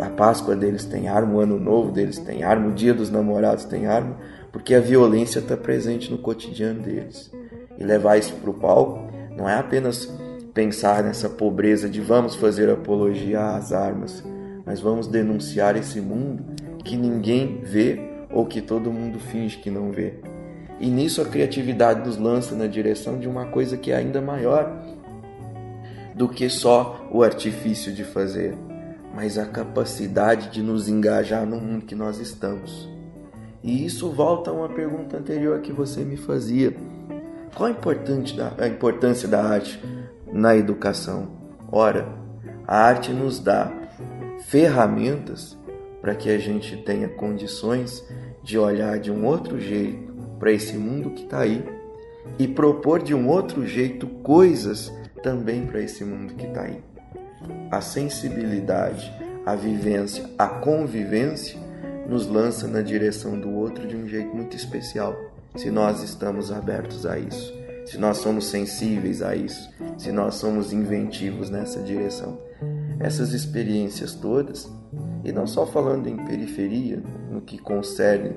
A 0.00 0.10
Páscoa 0.10 0.54
deles 0.54 0.84
tem 0.84 1.08
arma, 1.08 1.34
o 1.34 1.40
Ano 1.40 1.58
Novo 1.58 1.90
deles 1.90 2.20
tem 2.20 2.44
arma, 2.44 2.68
o 2.68 2.72
Dia 2.72 2.94
dos 2.94 3.10
Namorados 3.10 3.64
tem 3.64 3.88
arma, 3.88 4.16
porque 4.52 4.76
a 4.76 4.80
violência 4.80 5.40
está 5.40 5.56
presente 5.56 6.08
no 6.08 6.18
cotidiano 6.18 6.82
deles. 6.82 7.36
E 7.78 7.84
levar 7.84 8.18
isso 8.18 8.34
para 8.34 8.50
o 8.50 8.54
palco 8.54 9.08
não 9.36 9.48
é 9.48 9.54
apenas 9.54 10.12
pensar 10.52 11.04
nessa 11.04 11.28
pobreza 11.28 11.88
de 11.88 12.00
vamos 12.00 12.34
fazer 12.34 12.68
apologia 12.68 13.54
às 13.54 13.72
armas, 13.72 14.24
mas 14.66 14.80
vamos 14.80 15.06
denunciar 15.06 15.76
esse 15.76 16.00
mundo 16.00 16.44
que 16.84 16.96
ninguém 16.96 17.60
vê 17.62 18.00
ou 18.30 18.44
que 18.44 18.60
todo 18.60 18.90
mundo 18.90 19.20
finge 19.20 19.58
que 19.58 19.70
não 19.70 19.92
vê. 19.92 20.14
E 20.80 20.88
nisso 20.88 21.22
a 21.22 21.24
criatividade 21.24 22.06
nos 22.06 22.16
lança 22.16 22.54
na 22.54 22.66
direção 22.66 23.18
de 23.18 23.28
uma 23.28 23.46
coisa 23.46 23.76
que 23.76 23.90
é 23.90 23.96
ainda 23.96 24.20
maior 24.20 24.84
do 26.14 26.28
que 26.28 26.48
só 26.48 27.08
o 27.12 27.22
artifício 27.22 27.92
de 27.92 28.02
fazer, 28.02 28.56
mas 29.14 29.38
a 29.38 29.46
capacidade 29.46 30.50
de 30.50 30.62
nos 30.62 30.88
engajar 30.88 31.46
no 31.46 31.60
mundo 31.60 31.84
que 31.84 31.94
nós 31.94 32.18
estamos. 32.18 32.88
E 33.62 33.84
isso 33.84 34.10
volta 34.10 34.50
a 34.50 34.54
uma 34.54 34.68
pergunta 34.68 35.16
anterior 35.16 35.60
que 35.60 35.72
você 35.72 36.04
me 36.04 36.16
fazia. 36.16 36.74
Qual 37.58 37.68
a 37.68 38.68
importância 38.68 39.26
da 39.26 39.42
arte 39.42 39.82
na 40.32 40.54
educação? 40.54 41.28
Ora, 41.72 42.06
a 42.64 42.78
arte 42.78 43.12
nos 43.12 43.40
dá 43.40 43.72
ferramentas 44.44 45.58
para 46.00 46.14
que 46.14 46.30
a 46.30 46.38
gente 46.38 46.76
tenha 46.76 47.08
condições 47.08 48.06
de 48.44 48.56
olhar 48.56 49.00
de 49.00 49.10
um 49.10 49.26
outro 49.26 49.58
jeito 49.58 50.12
para 50.38 50.52
esse 50.52 50.78
mundo 50.78 51.10
que 51.10 51.24
está 51.24 51.40
aí 51.40 51.68
e 52.38 52.46
propor 52.46 53.02
de 53.02 53.12
um 53.12 53.26
outro 53.26 53.66
jeito 53.66 54.06
coisas 54.06 54.92
também 55.20 55.66
para 55.66 55.80
esse 55.80 56.04
mundo 56.04 56.34
que 56.34 56.46
está 56.46 56.62
aí. 56.62 56.80
A 57.72 57.80
sensibilidade, 57.80 59.12
a 59.44 59.56
vivência, 59.56 60.30
a 60.38 60.46
convivência 60.46 61.58
nos 62.08 62.24
lança 62.28 62.68
na 62.68 62.82
direção 62.82 63.36
do 63.36 63.50
outro 63.50 63.84
de 63.84 63.96
um 63.96 64.06
jeito 64.06 64.32
muito 64.32 64.56
especial, 64.56 65.27
se 65.58 65.72
nós 65.72 66.04
estamos 66.04 66.52
abertos 66.52 67.04
a 67.04 67.18
isso, 67.18 67.52
se 67.84 67.98
nós 67.98 68.18
somos 68.18 68.46
sensíveis 68.46 69.22
a 69.22 69.34
isso, 69.34 69.68
se 69.98 70.12
nós 70.12 70.36
somos 70.36 70.72
inventivos 70.72 71.50
nessa 71.50 71.82
direção. 71.82 72.38
Essas 73.00 73.32
experiências 73.32 74.14
todas 74.14 74.70
e 75.24 75.32
não 75.32 75.48
só 75.48 75.66
falando 75.66 76.06
em 76.06 76.16
periferia, 76.16 77.02
no 77.28 77.40
que 77.40 77.58
concerne 77.58 78.36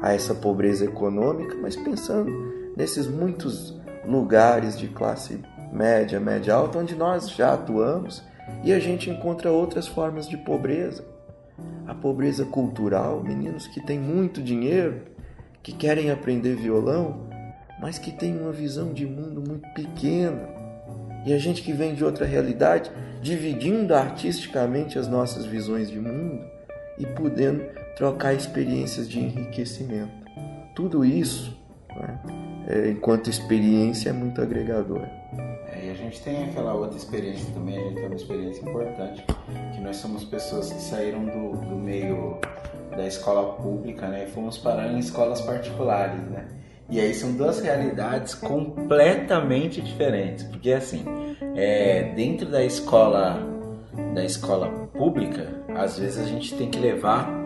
a 0.00 0.12
essa 0.12 0.32
pobreza 0.32 0.84
econômica, 0.84 1.56
mas 1.60 1.74
pensando 1.74 2.30
nesses 2.76 3.08
muitos 3.08 3.76
lugares 4.06 4.78
de 4.78 4.86
classe 4.86 5.40
média, 5.72 6.20
média 6.20 6.54
alta, 6.54 6.78
onde 6.78 6.94
nós 6.94 7.30
já 7.30 7.52
atuamos 7.54 8.22
e 8.62 8.72
a 8.72 8.78
gente 8.78 9.10
encontra 9.10 9.50
outras 9.50 9.88
formas 9.88 10.28
de 10.28 10.36
pobreza. 10.36 11.04
A 11.84 11.94
pobreza 11.94 12.44
cultural, 12.44 13.24
meninos 13.24 13.66
que 13.66 13.84
têm 13.84 13.98
muito 13.98 14.40
dinheiro, 14.40 15.09
que 15.62 15.72
querem 15.72 16.10
aprender 16.10 16.54
violão, 16.56 17.28
mas 17.80 17.98
que 17.98 18.12
têm 18.12 18.38
uma 18.38 18.52
visão 18.52 18.92
de 18.92 19.06
mundo 19.06 19.42
muito 19.46 19.68
pequena 19.70 20.60
e 21.24 21.34
a 21.34 21.38
gente 21.38 21.62
que 21.62 21.72
vem 21.72 21.94
de 21.94 22.04
outra 22.04 22.24
realidade, 22.24 22.90
dividindo 23.20 23.94
artisticamente 23.94 24.98
as 24.98 25.06
nossas 25.06 25.44
visões 25.44 25.90
de 25.90 26.00
mundo 26.00 26.42
e 26.98 27.06
podendo 27.06 27.62
trocar 27.96 28.32
experiências 28.32 29.08
de 29.08 29.20
enriquecimento. 29.20 30.10
Tudo 30.74 31.04
isso, 31.04 31.58
né, 31.94 32.18
é, 32.68 32.90
enquanto 32.90 33.28
experiência, 33.28 34.08
é 34.08 34.12
muito 34.12 34.40
agregador. 34.40 35.06
A 36.10 36.12
gente 36.12 36.24
tem 36.24 36.42
aquela 36.42 36.74
outra 36.74 36.96
experiência 36.96 37.46
também, 37.54 37.78
a 37.78 37.82
gente 37.82 37.94
tem 37.94 38.06
uma 38.06 38.16
experiência 38.16 38.68
importante, 38.68 39.24
que 39.72 39.80
nós 39.80 39.96
somos 39.98 40.24
pessoas 40.24 40.72
que 40.72 40.80
saíram 40.80 41.24
do, 41.24 41.52
do 41.68 41.76
meio 41.76 42.36
da 42.90 43.06
escola 43.06 43.52
pública 43.52 44.08
né, 44.08 44.24
e 44.24 44.26
fomos 44.32 44.58
parar 44.58 44.88
em 44.88 44.98
escolas 44.98 45.40
particulares, 45.40 46.20
né? 46.28 46.48
E 46.88 46.98
aí 46.98 47.14
são 47.14 47.30
duas 47.36 47.60
realidades 47.60 48.34
completamente 48.34 49.80
diferentes, 49.80 50.42
porque 50.42 50.72
assim, 50.72 51.04
é, 51.54 52.12
dentro 52.16 52.50
da 52.50 52.64
escola 52.64 53.38
da 54.12 54.24
escola 54.24 54.68
pública, 54.92 55.62
às 55.76 55.96
vezes 55.96 56.18
a 56.18 56.26
gente 56.26 56.56
tem 56.56 56.68
que 56.68 56.80
levar 56.80 57.39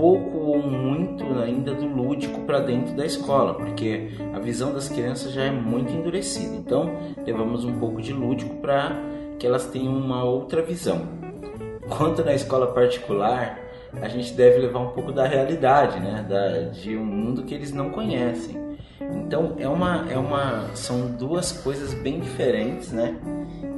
pouco 0.00 0.38
ou 0.38 0.62
muito 0.62 1.22
ainda 1.38 1.74
do 1.74 1.86
lúdico 1.86 2.40
para 2.40 2.60
dentro 2.60 2.96
da 2.96 3.04
escola, 3.04 3.52
porque 3.52 4.12
a 4.32 4.38
visão 4.38 4.72
das 4.72 4.88
crianças 4.88 5.30
já 5.30 5.42
é 5.42 5.50
muito 5.50 5.92
endurecida. 5.92 6.56
Então, 6.56 6.90
levamos 7.26 7.66
um 7.66 7.78
pouco 7.78 8.00
de 8.00 8.10
lúdico 8.10 8.56
para 8.56 8.96
que 9.38 9.46
elas 9.46 9.66
tenham 9.66 9.94
uma 9.94 10.24
outra 10.24 10.62
visão. 10.62 11.02
Quanto 11.86 12.24
na 12.24 12.32
escola 12.32 12.68
particular, 12.68 13.58
a 14.00 14.08
gente 14.08 14.32
deve 14.32 14.60
levar 14.60 14.78
um 14.78 14.88
pouco 14.88 15.12
da 15.12 15.26
realidade, 15.26 16.00
né? 16.00 16.24
Da, 16.26 16.70
de 16.70 16.96
um 16.96 17.04
mundo 17.04 17.42
que 17.42 17.54
eles 17.54 17.70
não 17.70 17.90
conhecem. 17.90 18.58
Então 19.00 19.56
é 19.58 19.68
uma, 19.68 20.06
é 20.10 20.16
uma, 20.16 20.70
são 20.74 21.08
duas 21.08 21.52
coisas 21.52 21.92
bem 21.92 22.20
diferentes, 22.20 22.90
né? 22.90 23.16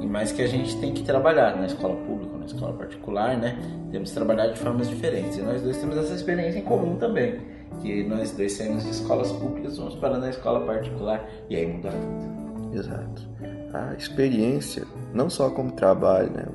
E 0.03 0.05
mais 0.05 0.33
que 0.33 0.41
a 0.41 0.47
gente 0.47 0.75
tem 0.81 0.93
que 0.93 1.01
trabalhar 1.01 1.55
na 1.55 1.65
escola 1.65 1.95
pública, 1.95 2.37
na 2.37 2.45
escola 2.45 2.73
particular, 2.73 3.37
né? 3.37 3.57
Temos 3.89 4.09
que 4.09 4.15
trabalhar 4.15 4.47
de 4.47 4.59
formas 4.59 4.89
diferentes. 4.89 5.37
E 5.37 5.41
nós 5.41 5.61
dois 5.61 5.77
temos 5.77 5.95
essa 5.95 6.13
experiência 6.13 6.59
em 6.59 6.61
comum 6.61 6.97
também, 6.97 7.39
que 7.81 8.03
nós 8.03 8.31
dois 8.31 8.51
saímos 8.51 8.83
de 8.83 8.89
escolas 8.89 9.31
públicas, 9.31 9.77
vamos 9.77 9.95
para 9.95 10.17
na 10.17 10.29
escola 10.29 10.65
particular 10.65 11.25
e 11.49 11.55
aí 11.55 11.65
muda 11.65 11.89
tudo. 11.89 12.77
Exato. 12.77 13.29
A 13.73 13.93
experiência, 13.93 14.83
não 15.13 15.29
só 15.29 15.49
como 15.49 15.71
trabalho, 15.71 16.31
né? 16.31 16.47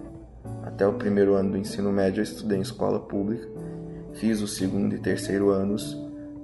Até 0.65 0.87
o 0.87 0.93
primeiro 0.93 1.33
ano 1.33 1.53
do 1.53 1.57
ensino 1.57 1.91
médio 1.91 2.21
eu 2.21 2.25
estudei 2.25 2.59
em 2.59 2.61
escola 2.61 3.01
pública. 3.01 3.49
Fiz 4.13 4.43
o 4.43 4.47
segundo 4.47 4.95
e 4.95 4.99
terceiro 4.99 5.49
anos 5.49 5.97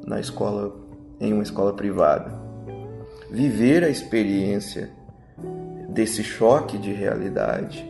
na 0.07 0.19
escola 0.19 0.75
em 1.21 1.35
uma 1.35 1.43
escola 1.43 1.75
privada. 1.75 2.33
Viver 3.31 3.85
a 3.85 3.91
experiência 3.91 4.91
desse 5.95 6.25
choque 6.25 6.77
de 6.77 6.93
realidade 6.93 7.89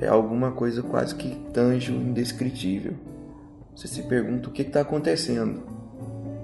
é 0.00 0.06
alguma 0.06 0.52
coisa 0.52 0.82
quase 0.82 1.14
que 1.14 1.34
tangível, 1.52 2.00
indescritível. 2.00 2.94
Você 3.74 3.88
se 3.88 4.02
pergunta 4.04 4.48
o 4.48 4.52
que 4.52 4.62
está 4.62 4.80
acontecendo? 4.80 5.62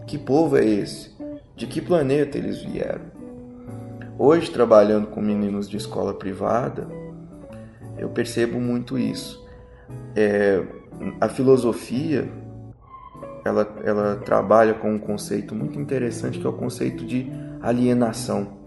Que 0.07 0.19
povo 0.19 0.57
é 0.57 0.65
esse? 0.65 1.13
De 1.57 1.67
que 1.67 1.81
planeta 1.81 2.37
eles 2.37 2.63
vieram? 2.63 3.13
Hoje, 4.19 4.51
trabalhando 4.51 5.07
com 5.07 5.21
meninos 5.21 5.69
de 5.69 5.77
escola 5.77 6.13
privada, 6.13 6.87
eu 7.97 8.09
percebo 8.11 8.61
muito 8.61 8.99
isso. 8.99 9.43
É, 10.15 10.63
a 11.21 11.29
filosofia 11.29 12.29
ela, 13.45 13.75
ela 13.85 14.17
trabalha 14.17 14.75
com 14.75 14.93
um 14.93 14.99
conceito 14.99 15.55
muito 15.55 15.79
interessante 15.79 16.39
que 16.39 16.47
é 16.47 16.51
o 16.51 16.53
conceito 16.53 17.05
de 17.05 17.31
alienação, 17.61 18.62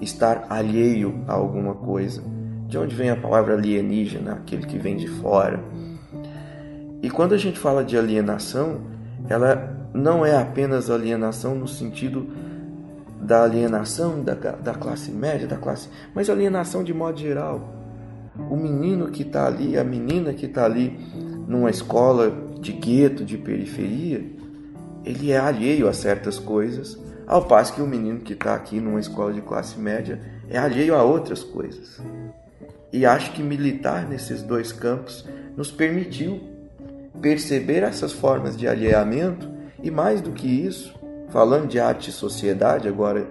estar 0.00 0.46
alheio 0.48 1.24
a 1.26 1.32
alguma 1.32 1.74
coisa. 1.74 2.22
De 2.66 2.78
onde 2.78 2.94
vem 2.94 3.10
a 3.10 3.16
palavra 3.16 3.54
alienígena, 3.54 4.34
aquele 4.34 4.66
que 4.66 4.78
vem 4.78 4.96
de 4.96 5.08
fora? 5.08 5.62
E 7.02 7.10
quando 7.10 7.34
a 7.34 7.38
gente 7.38 7.58
fala 7.58 7.84
de 7.84 7.96
alienação, 7.96 8.82
ela 9.28 9.88
não 9.92 10.24
é 10.24 10.36
apenas 10.36 10.90
alienação 10.90 11.54
no 11.54 11.66
sentido 11.66 12.28
da 13.20 13.44
alienação 13.44 14.22
da, 14.22 14.34
da 14.34 14.74
classe 14.74 15.10
média, 15.10 15.46
da 15.46 15.56
classe, 15.56 15.88
mas 16.14 16.30
alienação 16.30 16.82
de 16.82 16.94
modo 16.94 17.18
geral. 17.18 17.76
O 18.50 18.56
menino 18.56 19.08
que 19.08 19.22
está 19.22 19.46
ali, 19.46 19.78
a 19.78 19.84
menina 19.84 20.32
que 20.32 20.46
está 20.46 20.64
ali 20.64 20.98
numa 21.46 21.70
escola 21.70 22.32
de 22.60 22.72
gueto, 22.72 23.24
de 23.24 23.36
periferia, 23.36 24.24
ele 25.04 25.32
é 25.32 25.38
alheio 25.38 25.88
a 25.88 25.92
certas 25.92 26.38
coisas, 26.38 26.98
ao 27.30 27.44
passo 27.44 27.74
que 27.74 27.80
o 27.80 27.86
menino 27.86 28.18
que 28.18 28.32
está 28.32 28.56
aqui 28.56 28.80
numa 28.80 28.98
escola 28.98 29.32
de 29.32 29.40
classe 29.40 29.78
média 29.78 30.20
é 30.48 30.58
alheio 30.58 30.96
a 30.96 31.04
outras 31.04 31.44
coisas. 31.44 32.00
E 32.92 33.06
acho 33.06 33.30
que 33.30 33.40
militar 33.40 34.04
nesses 34.08 34.42
dois 34.42 34.72
campos 34.72 35.24
nos 35.56 35.70
permitiu 35.70 36.40
perceber 37.22 37.84
essas 37.84 38.10
formas 38.10 38.56
de 38.56 38.66
alheamento 38.66 39.48
e 39.80 39.92
mais 39.92 40.20
do 40.20 40.32
que 40.32 40.48
isso, 40.48 40.92
falando 41.28 41.68
de 41.68 41.78
arte 41.78 42.10
e 42.10 42.12
sociedade 42.12 42.88
agora, 42.88 43.24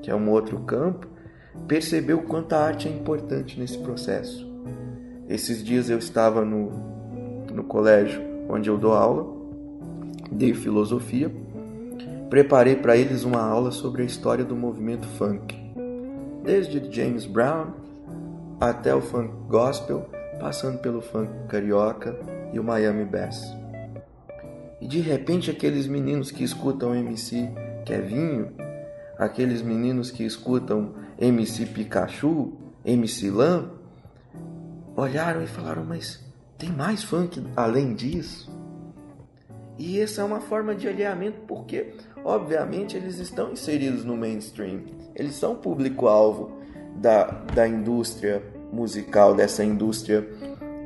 que 0.00 0.10
é 0.10 0.14
um 0.14 0.30
outro 0.30 0.60
campo, 0.60 1.06
perceber 1.68 2.14
o 2.14 2.22
quanto 2.22 2.54
a 2.54 2.60
arte 2.60 2.88
é 2.88 2.90
importante 2.90 3.60
nesse 3.60 3.76
processo. 3.76 4.50
Esses 5.28 5.62
dias 5.62 5.90
eu 5.90 5.98
estava 5.98 6.46
no, 6.46 6.70
no 7.52 7.62
colégio 7.62 8.22
onde 8.48 8.70
eu 8.70 8.78
dou 8.78 8.94
aula, 8.94 9.26
dei 10.32 10.54
filosofia, 10.54 11.30
preparei 12.30 12.76
para 12.76 12.96
eles 12.96 13.24
uma 13.24 13.40
aula 13.40 13.70
sobre 13.70 14.02
a 14.02 14.06
história 14.06 14.44
do 14.44 14.56
movimento 14.56 15.06
funk, 15.06 15.56
desde 16.42 16.90
James 16.90 17.26
Brown 17.26 17.72
até 18.60 18.94
o 18.94 19.00
funk 19.00 19.32
gospel, 19.48 20.08
passando 20.38 20.78
pelo 20.78 21.00
funk 21.00 21.30
carioca 21.48 22.16
e 22.52 22.58
o 22.58 22.64
Miami 22.64 23.04
Bass. 23.04 23.56
E 24.80 24.86
de 24.86 25.00
repente 25.00 25.50
aqueles 25.50 25.86
meninos 25.86 26.30
que 26.30 26.44
escutam 26.44 26.94
MC 26.94 27.50
Kevinho, 27.84 28.52
aqueles 29.18 29.62
meninos 29.62 30.10
que 30.10 30.24
escutam 30.24 30.94
MC 31.18 31.66
Pikachu, 31.66 32.52
MC 32.84 33.30
Lam, 33.30 33.70
olharam 34.96 35.42
e 35.42 35.46
falaram: 35.46 35.84
Mas 35.84 36.22
tem 36.58 36.70
mais 36.70 37.02
funk 37.02 37.42
além 37.56 37.94
disso? 37.94 38.52
E 39.78 39.98
essa 39.98 40.20
é 40.22 40.24
uma 40.24 40.40
forma 40.40 40.74
de 40.74 40.86
alinhamento 40.86 41.38
porque, 41.48 41.94
obviamente, 42.24 42.96
eles 42.96 43.18
estão 43.18 43.52
inseridos 43.52 44.04
no 44.04 44.16
mainstream. 44.16 44.80
Eles 45.14 45.34
são 45.34 45.54
público-alvo 45.54 46.52
da, 46.96 47.24
da 47.54 47.68
indústria 47.68 48.42
musical, 48.72 49.34
dessa 49.34 49.62
indústria 49.62 50.26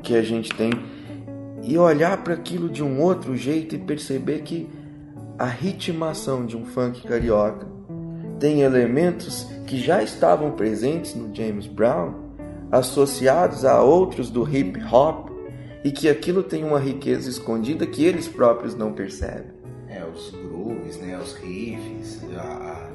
que 0.02 0.16
a 0.16 0.22
gente 0.22 0.54
tem. 0.54 0.70
E 1.62 1.76
olhar 1.78 2.22
para 2.22 2.34
aquilo 2.34 2.68
de 2.68 2.82
um 2.82 3.00
outro 3.00 3.36
jeito 3.36 3.74
e 3.74 3.78
perceber 3.78 4.42
que 4.42 4.68
a 5.38 5.46
ritmação 5.46 6.44
de 6.44 6.56
um 6.56 6.64
funk 6.64 7.06
carioca 7.06 7.66
tem 8.40 8.62
elementos 8.62 9.46
que 9.66 9.78
já 9.78 10.02
estavam 10.02 10.52
presentes 10.52 11.14
no 11.14 11.34
James 11.34 11.66
Brown, 11.66 12.14
associados 12.70 13.64
a 13.64 13.82
outros 13.82 14.30
do 14.30 14.48
hip 14.48 14.80
hop, 14.92 15.28
e 15.84 15.90
que 15.90 16.08
aquilo 16.08 16.42
tem 16.42 16.64
uma 16.64 16.78
riqueza 16.78 17.30
escondida 17.30 17.86
que 17.86 18.04
eles 18.04 18.26
próprios 18.26 18.74
não 18.74 18.92
percebem. 18.92 19.57
É, 20.18 20.20
os 20.20 20.30
grooves, 20.30 20.98
né, 20.98 21.16
os 21.16 21.32
riffs, 21.34 22.20
a, 22.36 22.90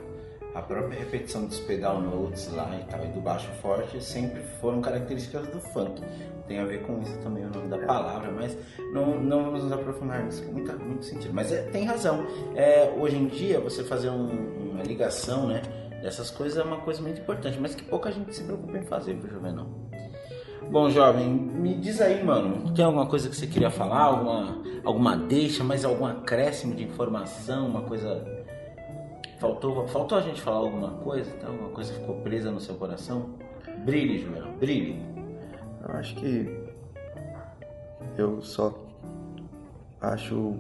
a 0.56 0.62
própria 0.62 1.00
repetição 1.00 1.46
dos 1.46 1.60
pedal 1.62 2.02
notes 2.02 2.52
lá 2.52 2.78
e 2.78 2.84
tal, 2.92 3.04
e 3.04 3.08
do 3.08 3.22
baixo 3.22 3.50
forte 3.62 4.04
sempre 4.04 4.42
foram 4.60 4.82
características 4.82 5.48
do 5.48 5.60
funk. 5.60 6.02
Tem 6.48 6.60
a 6.60 6.66
ver 6.66 6.84
com 6.84 7.02
isso 7.02 7.18
também 7.20 7.46
o 7.46 7.50
nome 7.50 7.70
da 7.70 7.78
palavra, 7.78 8.30
mas 8.32 8.58
não, 8.94 9.20
não 9.20 9.46
vamos 9.46 9.64
nos 9.64 9.72
aprofundar 9.72 10.24
nisso, 10.24 10.44
com 10.44 10.52
muito, 10.52 10.78
muito 10.78 11.06
sentido. 11.06 11.34
Mas 11.34 11.52
é, 11.54 11.62
tem 11.70 11.86
razão. 11.86 12.28
É, 12.56 12.94
hoje 13.00 13.16
em 13.16 13.28
dia, 13.28 13.62
você 13.62 13.84
fazer 13.84 14.10
um, 14.10 14.72
uma 14.72 14.84
ligação, 14.84 15.48
né? 15.48 15.62
Dessas 16.02 16.30
coisas 16.30 16.58
é 16.58 16.64
uma 16.64 16.82
coisa 16.82 17.02
muito 17.02 17.22
importante, 17.22 17.58
mas 17.58 17.74
que 17.74 17.84
pouca 17.86 18.12
gente 18.12 18.36
se 18.36 18.44
preocupa 18.44 18.78
em 18.78 18.84
fazer 18.84 19.16
pro 19.16 19.32
Juvenal. 19.32 19.70
Bom, 20.74 20.90
jovem, 20.90 21.30
me 21.30 21.76
diz 21.76 22.02
aí, 22.02 22.24
mano, 22.24 22.74
tem 22.74 22.84
alguma 22.84 23.06
coisa 23.06 23.30
que 23.30 23.36
você 23.36 23.46
queria 23.46 23.70
falar? 23.70 24.06
Alguma, 24.06 24.58
alguma 24.84 25.16
deixa, 25.16 25.64
mais 25.64 25.86
algum 25.86 26.04
acréscimo 26.04 26.74
de 26.74 26.84
informação, 26.84 27.68
uma 27.68 27.84
coisa. 27.84 28.26
Faltou, 29.40 29.88
faltou 29.88 30.18
a 30.18 30.22
gente 30.22 30.42
falar 30.42 30.58
alguma 30.58 30.90
coisa? 31.04 31.30
Tem 31.30 31.48
alguma 31.48 31.70
coisa 31.70 31.94
ficou 31.94 32.16
presa 32.22 32.50
no 32.50 32.60
seu 32.60 32.74
coração? 32.74 33.36
Brilhe, 33.86 34.18
Juvenal, 34.18 34.52
brilhe. 34.54 35.00
Eu 35.88 35.94
acho 35.94 36.16
que 36.16 36.52
eu 38.18 38.42
só 38.42 38.74
acho 40.02 40.56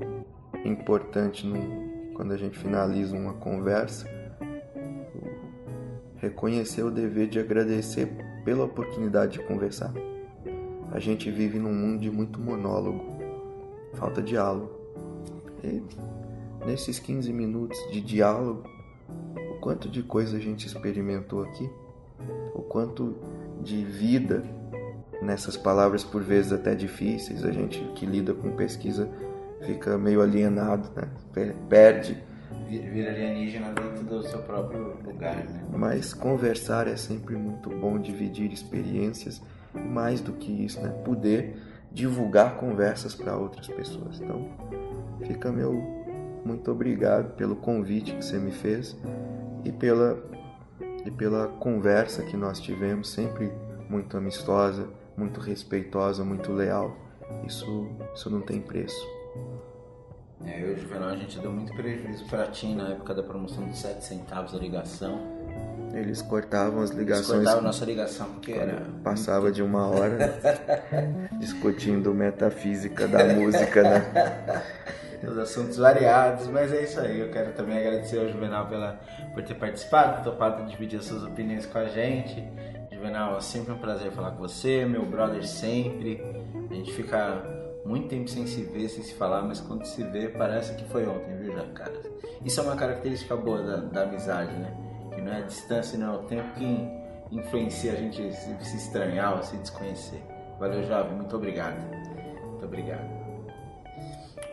importante 0.64 1.44
no, 1.48 2.14
quando 2.14 2.34
a 2.34 2.38
gente 2.38 2.56
finaliza 2.56 3.18
uma 3.18 3.34
conversa 3.34 4.08
reconhecer 6.18 6.84
o 6.84 6.92
dever 6.92 7.28
de 7.28 7.40
agradecer 7.40 8.23
pela 8.44 8.66
oportunidade 8.66 9.40
de 9.40 9.46
conversar. 9.46 9.94
A 10.92 11.00
gente 11.00 11.32
vive 11.32 11.58
num 11.58 11.74
mundo 11.74 12.02
de 12.02 12.12
muito 12.12 12.40
monólogo, 12.40 13.04
falta 13.94 14.22
diálogo. 14.22 14.72
E 15.64 15.82
nesses 16.66 17.00
15 17.00 17.32
minutos 17.34 17.78
de 17.92 18.02
diálogo, 18.02 18.64
o 19.52 19.60
quanto 19.60 19.90
de 19.90 20.04
coisa 20.04 20.38
a 20.38 20.40
gente 20.40 20.68
experimentou 20.68 21.44
aqui, 21.44 21.70
o 22.54 22.62
quanto 22.62 23.16
de 23.62 23.84
vida 23.84 24.44
nessas 25.22 25.56
palavras 25.56 26.04
por 26.04 26.22
vezes 26.22 26.52
até 26.52 26.76
difíceis, 26.76 27.46
a 27.46 27.52
gente 27.52 27.80
que 27.96 28.06
lida 28.06 28.34
com 28.34 28.52
pesquisa 28.52 29.10
fica 29.66 29.98
meio 29.98 30.22
alienado, 30.22 30.90
né? 30.96 31.10
perde 31.70 32.22
vira 32.70 33.12
alienígena 33.12 33.74
dentro 33.74 34.04
do 34.04 34.24
seu 34.24 34.40
próprio 34.40 34.98
lugar, 35.06 35.44
né? 35.46 35.64
Mas 35.72 36.14
conversar 36.14 36.88
é 36.88 36.96
sempre 36.96 37.36
muito 37.36 37.70
bom, 37.70 38.00
dividir 38.00 38.52
experiências 38.52 39.42
e 39.76 39.80
mais 39.80 40.22
do 40.22 40.34
que 40.34 40.52
isso, 40.66 40.82
né? 40.82 40.90
Poder 41.04 41.56
divulgar 41.92 42.56
conversas 42.56 43.14
para 43.14 43.36
outras 43.38 43.68
pessoas. 43.68 44.20
Então, 44.20 44.50
fica 45.26 45.52
meu 45.52 46.04
muito 46.44 46.70
obrigado 46.72 47.36
pelo 47.36 47.56
convite 47.56 48.14
que 48.14 48.24
você 48.24 48.38
me 48.38 48.52
fez 48.52 48.98
e 49.64 49.72
pela 49.72 50.22
e 51.06 51.12
pela 51.12 51.48
conversa 51.48 52.24
que 52.24 52.38
nós 52.38 52.60
tivemos, 52.60 53.10
sempre 53.10 53.52
muito 53.90 54.18
amistosa, 54.18 54.88
muito 55.18 55.40
respeitosa, 55.40 56.24
muito 56.24 56.52
leal. 56.52 56.96
Isso, 57.46 57.90
isso 58.14 58.30
não 58.30 58.42
tem 58.42 58.62
preço. 58.62 59.06
É, 60.46 60.62
eu 60.62 60.72
e 60.72 60.74
o 60.74 60.80
Juvenal 60.80 61.10
a 61.10 61.16
gente 61.16 61.40
deu 61.40 61.52
muito 61.52 61.74
prejuízo 61.74 62.26
para 62.26 62.48
TIM 62.48 62.76
na 62.76 62.90
época 62.90 63.14
da 63.14 63.24
promoção 63.24 63.66
de 63.68 63.78
7 63.78 64.04
centavos 64.04 64.54
a 64.54 64.58
ligação. 64.58 65.20
Eles 65.94 66.22
cortavam 66.22 66.82
as 66.82 66.90
ligações. 66.90 67.30
Eles 67.30 67.44
cortavam 67.44 67.60
a 67.60 67.64
nossa 67.64 67.86
ligação 67.86 68.30
porque 68.32 68.52
era. 68.52 68.82
Passava 69.04 69.42
muito... 69.42 69.56
de 69.56 69.62
uma 69.62 69.88
hora 69.88 70.40
discutindo 71.40 72.14
metafísica 72.14 73.08
da 73.08 73.26
música, 73.26 73.84
né? 73.84 74.64
Os 75.26 75.38
assuntos 75.38 75.78
variados, 75.78 76.48
mas 76.48 76.74
é 76.74 76.84
isso 76.84 77.00
aí. 77.00 77.20
Eu 77.20 77.30
quero 77.30 77.54
também 77.54 77.78
agradecer 77.78 78.20
ao 78.20 78.28
Juvenal 78.28 78.68
pela, 78.68 79.00
por 79.34 79.42
ter 79.42 79.54
participado, 79.54 80.22
topado 80.22 80.66
dividir 80.66 81.00
as 81.00 81.06
suas 81.06 81.24
opiniões 81.24 81.66
com 81.66 81.78
a 81.78 81.86
gente. 81.86 82.44
Juvenal, 82.92 83.38
é 83.38 83.42
sempre 83.42 83.72
um 83.72 83.78
prazer 83.78 84.12
falar 84.12 84.32
com 84.32 84.40
você, 84.40 84.86
meu 84.86 85.06
brother 85.06 85.46
sempre. 85.48 86.22
A 86.70 86.74
gente 86.74 86.92
fica 86.92 87.63
muito 87.86 88.08
tempo 88.08 88.30
sem 88.30 88.48
se 88.48 88.62
ver, 88.64 88.88
sem 88.90 89.04
se 89.04 89.14
falar, 89.14 89.42
mas 89.42 89.60
quando 89.60 89.86
se 89.86 90.04
vê, 90.04 90.30
parece 90.30 90.74
que 90.76 90.86
foi 90.86 91.06
ontem, 91.06 91.36
viu, 91.38 91.54
já, 91.54 91.66
cara? 91.74 92.02
Isso 92.44 92.60
é 92.60 92.64
uma 92.64 92.76
característica 92.76 93.36
boa 93.36 93.62
da, 93.62 93.78
da 93.78 94.04
amizade, 94.04 94.54
né? 94.54 94.74
Que 95.14 95.22
não 95.22 95.34
é 95.34 95.38
a 95.38 95.42
distância, 95.42 95.98
não 95.98 96.14
é 96.14 96.18
o 96.18 96.24
tempo 96.24 96.54
que 96.56 97.04
influencia 97.32 97.94
a 97.94 97.96
gente 97.96 98.32
se, 98.34 98.56
se 98.62 98.78
estranhar 98.78 99.38
ou 99.38 99.44
se 99.44 99.58
desconhecer. 99.58 100.22
Valeu, 100.60 100.84
jovem, 100.84 101.14
muito 101.14 101.36
obrigado. 101.36 101.78
Muito 102.50 102.66
obrigado. 102.66 103.24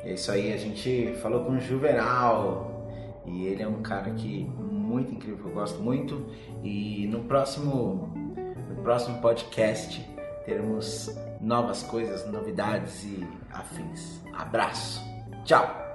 É 0.03 0.15
isso 0.15 0.33
aí, 0.33 0.53
a 0.53 0.57
gente 0.57 1.15
falou 1.21 1.45
com 1.45 1.53
o 1.53 1.61
Juvenal 1.61 2.89
e 3.27 3.47
ele 3.47 3.63
é 3.63 3.69
um 3.69 3.83
cara 3.83 4.11
que 4.11 4.45
muito 4.45 5.15
incrível, 5.15 5.47
eu 5.47 5.53
gosto 5.53 5.81
muito. 5.81 6.27
E 6.65 7.07
no 7.07 7.25
próximo, 7.25 8.11
no 8.69 8.83
próximo 8.83 9.21
podcast 9.21 10.09
teremos 10.45 11.15
novas 11.41 11.83
coisas, 11.83 12.31
novidades 12.31 13.03
e 13.05 13.27
afins. 13.53 14.21
Abraço. 14.33 15.01
Tchau. 15.45 15.90